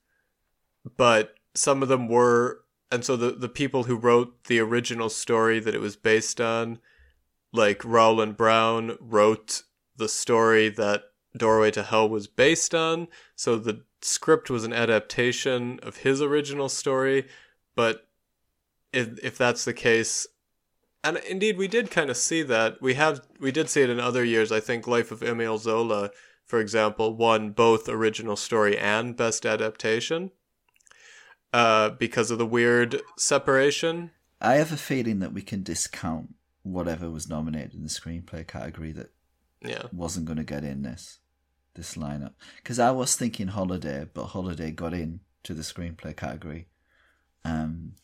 [0.96, 5.60] but some of them were, and so the the people who wrote the original story
[5.60, 6.78] that it was based on,
[7.52, 9.62] like Rowland Brown, wrote
[9.96, 11.04] the story that
[11.36, 13.08] Doorway to Hell was based on.
[13.36, 17.28] So the script was an adaptation of his original story,
[17.74, 18.08] but
[18.92, 20.26] if if that's the case,
[21.04, 24.00] and indeed we did kind of see that we have we did see it in
[24.00, 24.52] other years.
[24.52, 26.10] I think Life of Emile Zola,
[26.44, 30.30] for example, won both original story and best adaptation.
[31.52, 34.10] Uh, because of the weird separation.
[34.40, 38.92] I have a feeling that we can discount whatever was nominated in the screenplay category
[38.92, 39.10] that
[39.60, 39.84] Yeah.
[39.92, 41.18] wasn't going to get in this
[41.74, 46.68] this lineup because I was thinking Holiday, but Holiday got in to the screenplay category.
[47.44, 47.94] Um,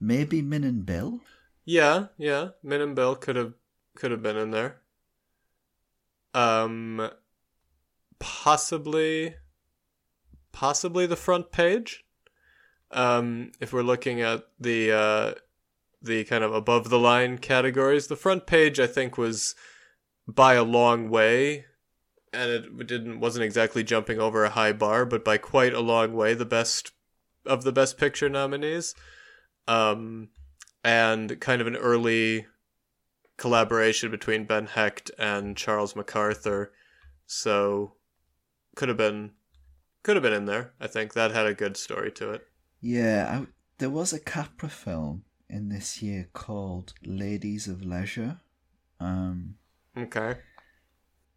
[0.00, 1.20] maybe Min and Bill.
[1.64, 2.48] Yeah, yeah.
[2.62, 3.54] Min and Bill could have
[3.94, 4.80] could have been in there.
[6.34, 7.10] Um
[8.18, 9.36] possibly
[10.52, 12.04] possibly the front page.
[12.90, 15.34] Um if we're looking at the uh
[16.06, 19.54] the kind of above the line categories, the front page I think was
[20.26, 21.66] by a long way
[22.32, 26.12] and it didn't wasn't exactly jumping over a high bar, but by quite a long
[26.12, 26.92] way the best
[27.44, 28.94] of the best picture nominees.
[29.68, 30.28] Um
[30.84, 32.46] and kind of an early
[33.36, 36.72] collaboration between Ben Hecht and Charles MacArthur.
[37.26, 37.94] So
[38.76, 39.32] could have been
[40.02, 40.72] could have been in there.
[40.80, 42.46] I think that had a good story to it.
[42.80, 43.46] Yeah, I,
[43.78, 48.40] there was a Capra film in this year called Ladies of Leisure.
[49.00, 49.56] Um,
[49.96, 50.38] Okay.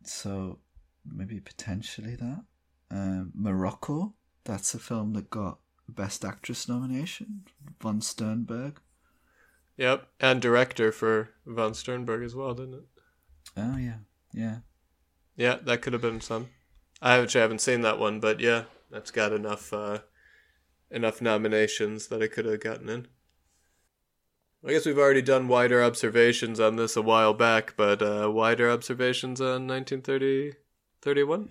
[0.04, 0.60] so
[1.06, 2.44] maybe potentially that.
[2.92, 4.14] Um, Morocco.
[4.46, 7.44] That's a film that got Best Actress nomination.
[7.82, 8.80] Von Sternberg.
[9.78, 12.86] Yep, and director for Von Sternberg as well, didn't it?
[13.56, 14.00] Oh yeah,
[14.34, 14.58] yeah.
[15.38, 16.50] Yeah, that could have been some.
[17.02, 20.00] I actually haven't seen that one, but yeah, that's got enough uh,
[20.92, 23.08] enough nominations that it could have gotten in.
[24.66, 28.70] I guess we've already done wider observations on this a while back, but uh, wider
[28.70, 30.54] observations on 1930,
[31.02, 31.50] 31?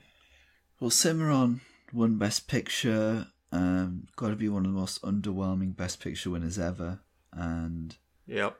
[0.78, 1.62] Well, Cimarron
[1.93, 3.28] won Best Picture.
[3.51, 7.01] Um, got to be one of the most underwhelming Best Picture winners ever,
[7.32, 8.59] and Yep.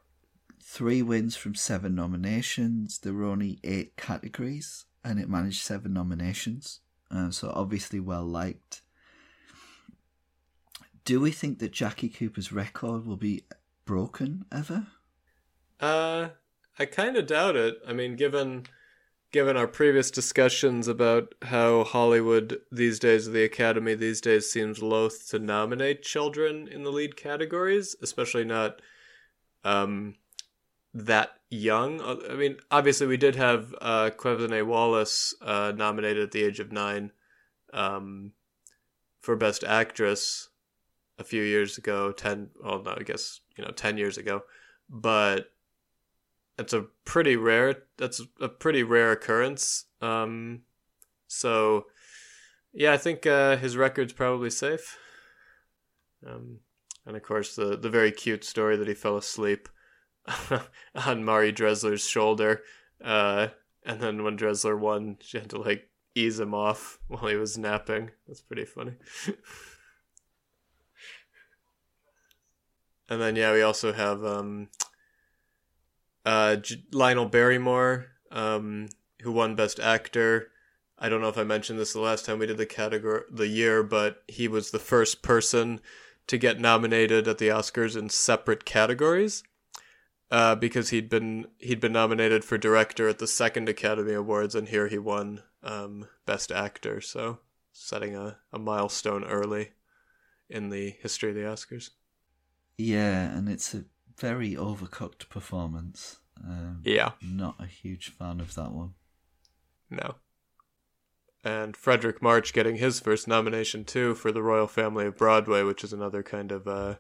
[0.63, 2.99] three wins from seven nominations.
[2.99, 6.81] There were only eight categories, and it managed seven nominations.
[7.11, 8.81] Uh, so obviously well liked.
[11.05, 13.45] Do we think that Jackie Cooper's record will be
[13.89, 14.87] broken ever?
[15.81, 16.29] Uh,
[16.79, 17.79] I kind of doubt it.
[17.89, 18.67] I mean, given
[19.33, 25.31] given our previous discussions about how Hollywood these days, the Academy these days, seems loath
[25.31, 28.83] to nominate children in the lead categories, especially not
[29.65, 30.17] um
[30.93, 32.03] that young.
[32.03, 36.73] Uh, I mean, obviously, we did have uh, Wallis uh, nominated at the age of
[36.73, 37.11] nine
[37.73, 38.33] um,
[39.23, 40.51] for Best Actress
[41.19, 42.13] a few years ago.
[42.13, 44.43] Ten, well, no, I guess you know, ten years ago,
[44.89, 45.51] but
[46.59, 47.83] it's a pretty rare.
[47.97, 49.85] That's a pretty rare occurrence.
[50.01, 50.63] Um,
[51.27, 51.87] so,
[52.73, 54.99] yeah, I think uh, his record's probably safe.
[56.27, 56.61] Um,
[57.07, 59.69] and of course, the the very cute story that he fell asleep
[60.95, 62.63] on Marie Dressler's shoulder,
[63.03, 63.49] uh,
[63.85, 67.57] and then when Dressler won, she had to like ease him off while he was
[67.57, 68.11] napping.
[68.27, 68.95] That's pretty funny.
[73.09, 74.69] and then yeah, we also have um,
[76.25, 78.89] uh, J- Lionel Barrymore, um,
[79.23, 80.51] who won Best Actor.
[80.99, 83.47] I don't know if I mentioned this the last time we did the category the
[83.47, 85.81] year, but he was the first person
[86.27, 89.43] to get nominated at the Oscars in separate categories.
[90.31, 94.69] Uh, because he'd been he'd been nominated for director at the second Academy Awards, and
[94.69, 97.01] here he won um, Best Actor.
[97.01, 97.39] So
[97.73, 99.71] setting a, a milestone early
[100.51, 101.91] in the history of the Oscars.
[102.79, 103.85] Yeah, and it's a
[104.17, 106.21] very overcooked performance.
[106.43, 107.13] Um, Yeah.
[107.21, 108.95] Not a huge fan of that one.
[109.91, 110.15] No.
[111.45, 115.83] And Fredric March getting his first nomination too for the Royal Family of Broadway, which
[115.85, 116.97] is another kind of uh,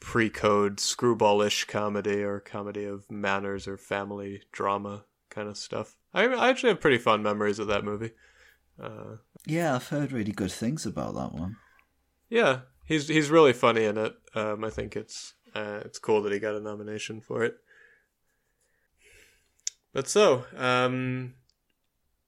[0.00, 5.96] pre-code screwballish comedy or comedy of manners or family drama kind of stuff.
[6.14, 8.12] I, I actually have pretty fond memories of that movie.
[8.80, 9.16] Uh,
[9.46, 11.56] Yeah, I've heard really good things about that one.
[12.28, 14.14] yeah, he's he's really funny in it.
[14.34, 17.58] Um, I think it's uh, it's cool that he got a nomination for it.
[19.92, 21.34] But so, um,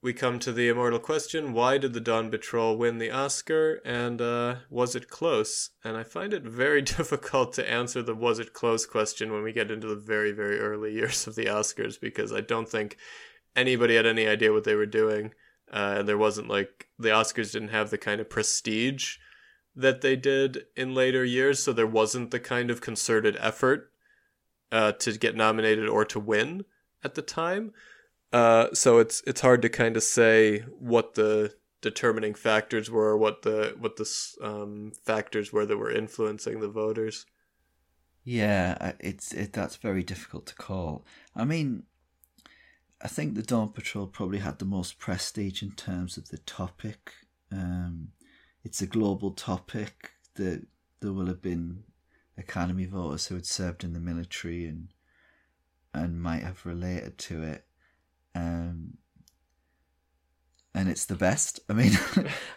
[0.03, 4.21] we come to the immortal question why did the Dawn Patrol win the Oscar and
[4.21, 5.71] uh, was it close?
[5.83, 9.53] And I find it very difficult to answer the was it close question when we
[9.53, 12.97] get into the very, very early years of the Oscars because I don't think
[13.57, 15.33] anybody had any idea what they were doing.
[15.73, 19.19] Uh, and there wasn't like the Oscars didn't have the kind of prestige
[19.81, 23.91] that they did in later years, so there wasn't the kind of concerted effort
[24.73, 26.65] uh, to get nominated or to win
[27.03, 27.73] at the time.
[28.33, 33.43] Uh, so it's it's hard to kind of say what the determining factors were, what
[33.43, 34.09] the what the
[34.43, 37.27] um, factors were that were influencing the voters.
[38.23, 41.05] Yeah, it's it that's very difficult to call.
[41.35, 41.85] I mean,
[43.03, 47.13] I think the Dawn Patrol probably had the most prestige in terms of the topic.
[47.51, 48.09] Um,
[48.65, 50.67] it's a global topic that
[51.01, 51.85] there will have been
[52.37, 54.89] Academy voters who had served in the military and
[55.93, 57.65] and might have related to it.
[58.35, 58.99] Um,
[60.73, 61.61] and it's the best.
[61.69, 61.93] I mean,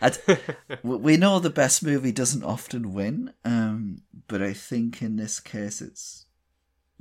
[0.83, 5.81] we know the best movie doesn't often win, um, but I think in this case
[5.81, 6.25] it's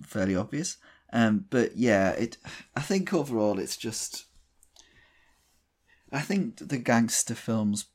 [0.03, 0.79] fairly obvious.
[1.13, 2.39] Um, but yeah, it.
[2.75, 4.25] I think overall it's just.
[6.11, 7.87] I think the gangster films,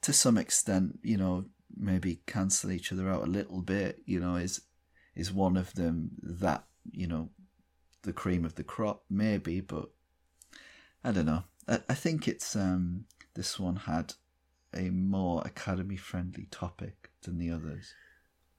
[0.00, 1.46] to some extent, you know,
[1.76, 4.00] maybe cancel each other out a little bit.
[4.04, 4.62] You know, is
[5.14, 7.30] is one of them that you know,
[8.02, 9.90] the cream of the crop, maybe, but
[11.04, 11.44] I don't know.
[11.68, 13.04] I, I think it's um
[13.34, 14.14] this one had
[14.74, 17.94] a more academy friendly topic than the others.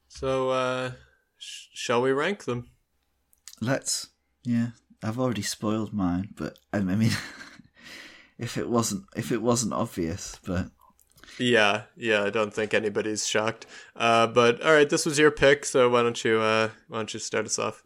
[0.07, 0.91] So, uh,
[1.37, 2.69] sh- shall we rank them?
[3.59, 4.09] Let's.
[4.43, 4.69] Yeah,
[5.01, 7.11] I've already spoiled mine, but I mean,
[8.37, 10.67] if it wasn't if it wasn't obvious, but
[11.37, 13.65] yeah, yeah, I don't think anybody's shocked.
[13.95, 17.13] Uh, but all right, this was your pick, so why don't you uh, why don't
[17.13, 17.83] you start us off?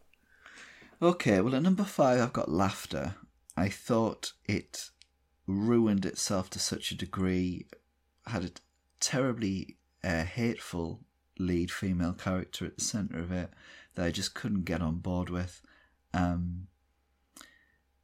[1.01, 3.15] Okay, well at number five I've got laughter.
[3.55, 4.89] I thought it
[5.47, 7.65] ruined itself to such a degree,
[8.27, 8.51] had a
[8.99, 11.01] terribly uh, hateful
[11.39, 13.51] lead female character at the centre of it
[13.95, 15.61] that I just couldn't get on board with.
[16.13, 16.67] Um,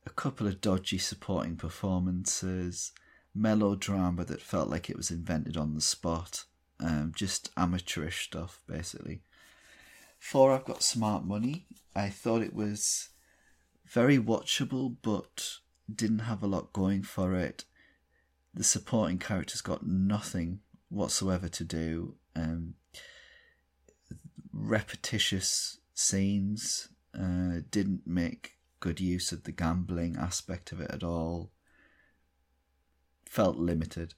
[0.05, 2.91] a couple of dodgy supporting performances,
[3.35, 6.45] melodrama that felt like it was invented on the spot,
[6.79, 9.21] um, just amateurish stuff, basically.
[10.19, 11.65] Four, I've got Smart Money.
[11.95, 13.09] I thought it was
[13.85, 15.57] very watchable, but
[15.93, 17.65] didn't have a lot going for it.
[18.53, 22.15] The supporting characters got nothing whatsoever to do.
[22.35, 22.75] Um,
[24.51, 26.89] repetitious scenes
[27.19, 31.51] uh, didn't make good use of the gambling aspect of it at all.
[33.33, 34.13] Felt limited.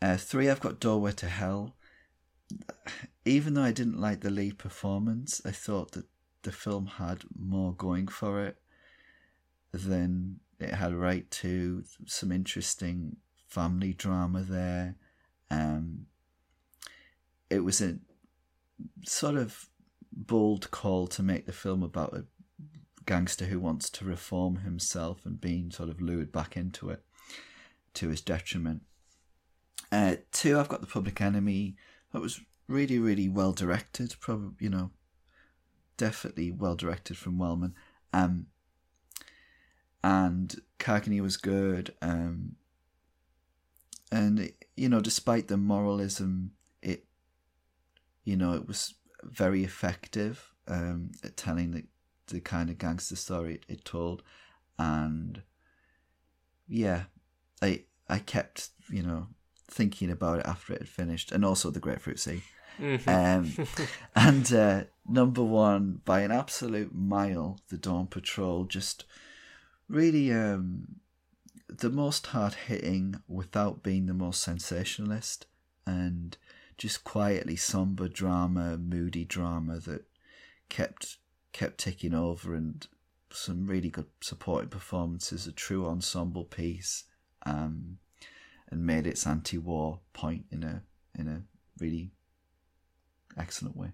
[0.00, 1.74] Uh, three, I've got Doorway to Hell.
[3.24, 6.04] Even though I didn't like the lead performance, I thought that
[6.42, 8.58] the film had more going for it
[9.72, 11.82] than it had right to.
[12.06, 13.16] Some interesting
[13.48, 14.94] family drama there.
[15.50, 16.06] Um,
[17.50, 17.98] it was a
[19.04, 19.68] sort of
[20.12, 22.26] bold call to make the film about a
[23.04, 27.02] gangster who wants to reform himself and being sort of lured back into it
[27.96, 28.82] to his detriment.
[29.90, 31.76] Uh, two, I've got the Public Enemy.
[32.12, 34.14] That was really, really well directed.
[34.20, 34.90] Probably, you know,
[35.96, 37.74] definitely well directed from Wellman.
[38.12, 38.46] Um,
[40.02, 41.94] and Cagney was good.
[42.02, 42.56] Um,
[44.12, 46.52] and you know, despite the moralism,
[46.82, 47.06] it,
[48.24, 51.84] you know, it was very effective um, at telling the
[52.28, 54.22] the kind of gangster story it, it told,
[54.78, 55.42] and
[56.68, 57.04] yeah,
[57.62, 59.28] I I kept you know
[59.68, 62.42] thinking about it after it had finished, and also the Grapefruit Sea.
[62.80, 63.08] Mm-hmm.
[63.08, 63.66] Um,
[64.16, 69.04] and uh, number one by an absolute mile, the Dawn Patrol just
[69.88, 70.96] really um,
[71.68, 75.46] the most hard hitting without being the most sensationalist,
[75.86, 76.36] and
[76.78, 80.04] just quietly somber drama, moody drama that
[80.68, 81.18] kept
[81.52, 82.86] kept ticking over, and
[83.30, 87.04] some really good supporting performances, a true ensemble piece,
[87.46, 87.98] um,
[88.70, 90.82] and made its anti-war point in a
[91.18, 91.42] in a
[91.78, 92.10] really
[93.38, 93.92] excellent way.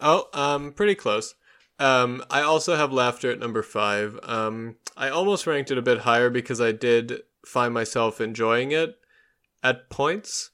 [0.00, 1.34] Oh, um, pretty close.
[1.78, 4.18] Um, I also have laughter at number five.
[4.22, 8.96] Um, I almost ranked it a bit higher because I did find myself enjoying it
[9.62, 10.50] at points.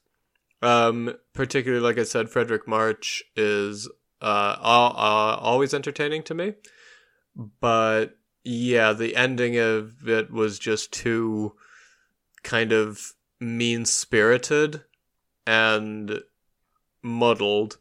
[0.61, 3.89] Um, particularly, like I said, Fredric March is
[4.21, 6.53] uh, uh, always entertaining to me.
[7.59, 11.55] But yeah, the ending of it was just too
[12.45, 14.83] kind of mean spirited
[15.45, 16.21] and
[17.03, 17.77] muddled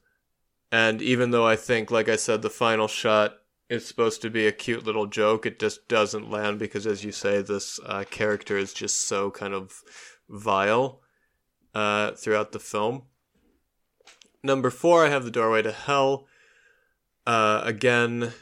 [0.75, 3.37] and even though I think, like I said, the final shot
[3.69, 7.13] is supposed to be a cute little joke, it just doesn't land because, as you
[7.13, 9.85] say, this uh, character is just so kind of
[10.29, 11.01] vile
[11.77, 13.03] uh, throughout the film.
[14.43, 16.27] Number four, I have The Doorway to Hell.
[17.25, 18.33] Uh, again,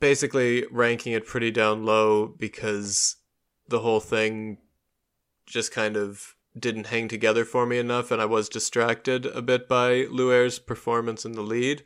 [0.00, 3.14] basically ranking it pretty down low because
[3.68, 4.58] the whole thing
[5.46, 9.68] just kind of didn't hang together for me enough, and I was distracted a bit
[9.68, 11.84] by Lew Ayres' performance in the lead.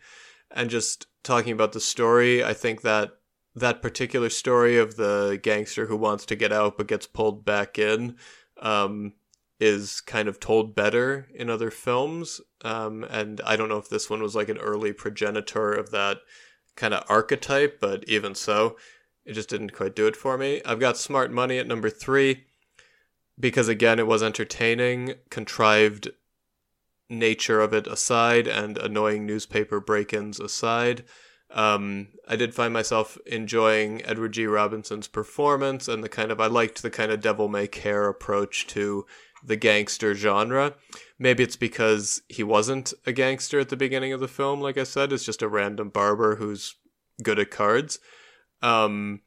[0.51, 3.12] And just talking about the story, I think that
[3.55, 7.78] that particular story of the gangster who wants to get out but gets pulled back
[7.78, 8.16] in
[8.61, 9.15] um,
[9.59, 12.41] is kind of told better in other films.
[12.65, 16.19] Um, and I don't know if this one was like an early progenitor of that
[16.77, 18.77] kind of archetype, but even so,
[19.24, 20.62] it just didn't quite do it for me.
[20.65, 22.45] I've got Smart Money at number three
[23.41, 26.11] because, again, it was entertaining, contrived
[27.09, 31.05] nature of it aside, and annoying newspaper break ins aside.
[31.53, 34.47] Um, I did find myself enjoying Edward G.
[34.47, 38.69] Robinson's performance and the kind of, I liked the kind of devil may care approach
[38.69, 39.05] to
[39.45, 40.75] the gangster genre.
[41.19, 44.85] Maybe it's because he wasn't a gangster at the beginning of the film, like I
[44.85, 46.77] said, it's just a random barber who's
[47.23, 47.99] good at cards.
[48.62, 49.23] Um,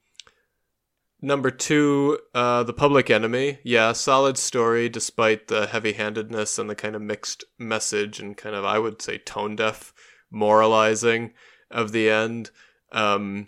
[1.24, 3.60] number two, uh, The Public Enemy.
[3.64, 8.56] Yeah, solid story despite the heavy handedness and the kind of mixed message and kind
[8.56, 9.94] of, I would say, tone deaf
[10.30, 11.34] moralizing
[11.72, 12.52] of the end.
[12.92, 13.48] Um,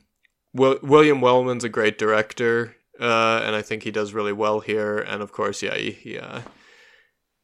[0.54, 4.98] William Wellman's a great director, uh, and I think he does really well here.
[4.98, 6.42] And of course, yeah, he he, uh,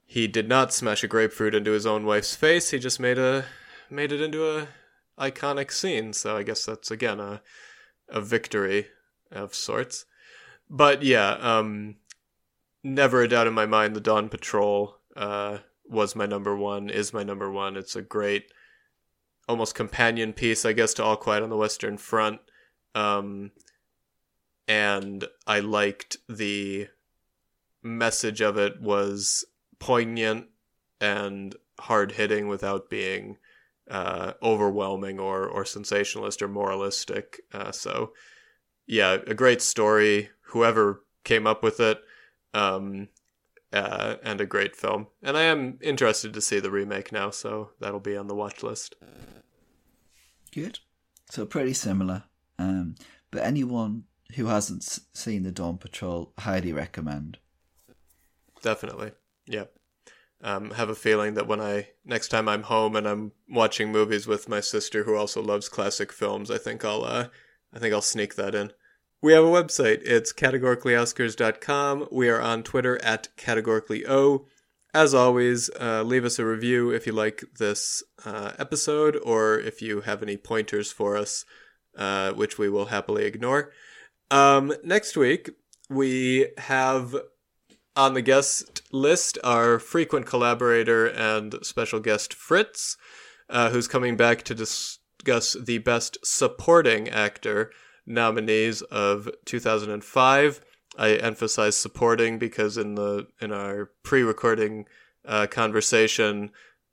[0.05, 2.71] he did not smash a grapefruit into his own wife's face.
[2.71, 3.45] He just made a
[3.89, 4.69] made it into a
[5.19, 6.13] iconic scene.
[6.13, 7.41] So I guess that's again a
[8.07, 8.87] a victory
[9.29, 10.05] of sorts.
[10.73, 11.97] But yeah, um,
[12.81, 16.89] never a doubt in my mind, the Dawn Patrol uh, was my number one.
[16.89, 17.75] Is my number one.
[17.75, 18.45] It's a great
[19.49, 22.39] almost companion piece, I guess, to All Quiet on the Western Front.
[22.95, 23.51] Um,
[24.65, 26.87] and I liked the
[27.83, 29.43] message of it was
[29.79, 30.47] poignant
[31.01, 33.37] and hard hitting without being
[33.89, 37.41] uh, overwhelming or or sensationalist or moralistic.
[37.51, 38.13] Uh, so,
[38.87, 40.29] yeah, a great story.
[40.51, 41.99] Whoever came up with it,
[42.53, 43.09] um,
[43.73, 45.07] uh, and a great film.
[45.21, 48.63] And I am interested to see the remake now, so that'll be on the watch
[48.63, 48.95] list.
[50.53, 50.79] Good.
[51.29, 52.23] So pretty similar.
[52.59, 52.95] Um,
[53.31, 54.03] but anyone
[54.35, 54.83] who hasn't
[55.13, 57.37] seen the Dawn Patrol, highly recommend.
[58.61, 59.11] Definitely.
[59.45, 59.65] Yeah.
[60.43, 64.25] Um, have a feeling that when I next time I'm home and I'm watching movies
[64.25, 67.27] with my sister who also loves classic films, I think I'll uh,
[67.73, 68.71] I think I'll sneak that in.
[69.23, 70.01] We have a website.
[70.03, 72.07] It's categoricallyoscars.com.
[72.11, 74.45] We are on Twitter at categoricallyo.
[74.95, 79.79] As always, uh, leave us a review if you like this uh, episode or if
[79.79, 81.45] you have any pointers for us,
[81.95, 83.71] uh, which we will happily ignore.
[84.31, 85.51] Um, next week,
[85.87, 87.15] we have
[87.95, 92.97] on the guest list our frequent collaborator and special guest Fritz,
[93.51, 97.71] uh, who's coming back to discuss the best supporting actor
[98.05, 100.61] nominees of 2005.
[100.97, 104.87] I emphasize supporting because in the in our pre-recording
[105.25, 106.51] uh, conversation,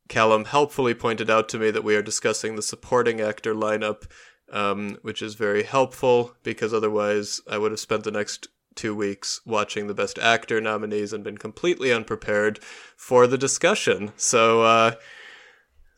[0.09, 4.05] Callum helpfully pointed out to me that we are discussing the supporting actor lineup
[4.53, 9.41] um, which is very helpful because otherwise I would have spent the next two weeks
[9.45, 12.61] watching the Best Actor nominees and been completely unprepared
[12.97, 14.13] for the discussion.
[14.17, 14.93] So, uh,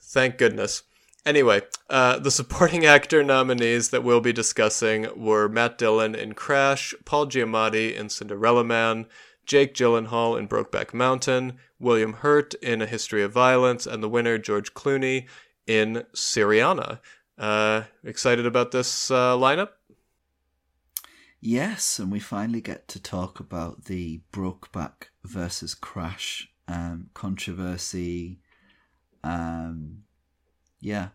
[0.00, 0.82] thank goodness.
[1.26, 1.60] Anyway,
[1.90, 7.26] uh, the supporting actor nominees that we'll be discussing were Matt Dillon in Crash, Paul
[7.26, 9.06] Giamatti in Cinderella Man,
[9.44, 14.38] Jake Gyllenhaal in Brokeback Mountain, William Hurt in A History of Violence, and the winner,
[14.38, 15.26] George Clooney,
[15.66, 17.00] in Syriana.
[17.36, 19.70] Uh, excited about this uh, lineup?
[21.40, 28.40] Yes, and we finally get to talk about the Brokeback versus Crash um, controversy.
[29.24, 30.04] Um,
[30.80, 31.08] yeah,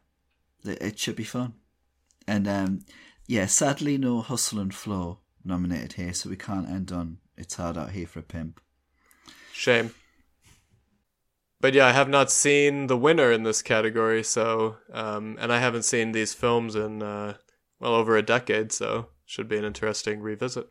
[0.64, 1.54] it should be fun.
[2.28, 2.86] And um,
[3.28, 7.78] yeah, sadly, no Hustle and Flow nominated here, so we can't end on It's Hard
[7.78, 8.60] Out Here for a Pimp.
[9.52, 9.94] Shame.
[11.62, 15.60] But yeah, I have not seen the winner in this category, so um, and I
[15.60, 17.36] haven't seen these films in uh,
[17.80, 20.70] well over a decade, so should be an interesting revisit.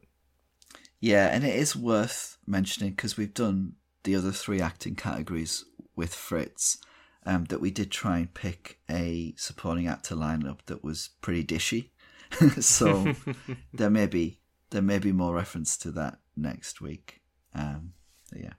[1.01, 3.73] Yeah, and it is worth mentioning because we've done
[4.05, 5.65] the other three acting categories
[5.97, 6.79] with Fritz.
[7.27, 11.89] Um, that we did try and pick a supporting actor lineup that was pretty dishy,
[12.61, 13.15] so
[13.73, 14.41] there may be
[14.71, 17.23] there may be more reference to that next week.
[17.55, 17.95] Um,
[18.35, 18.55] yeah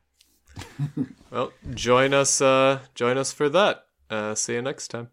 [1.31, 2.41] well, join us.
[2.41, 3.85] Uh, join us for that.
[4.09, 5.09] Uh, see you next time.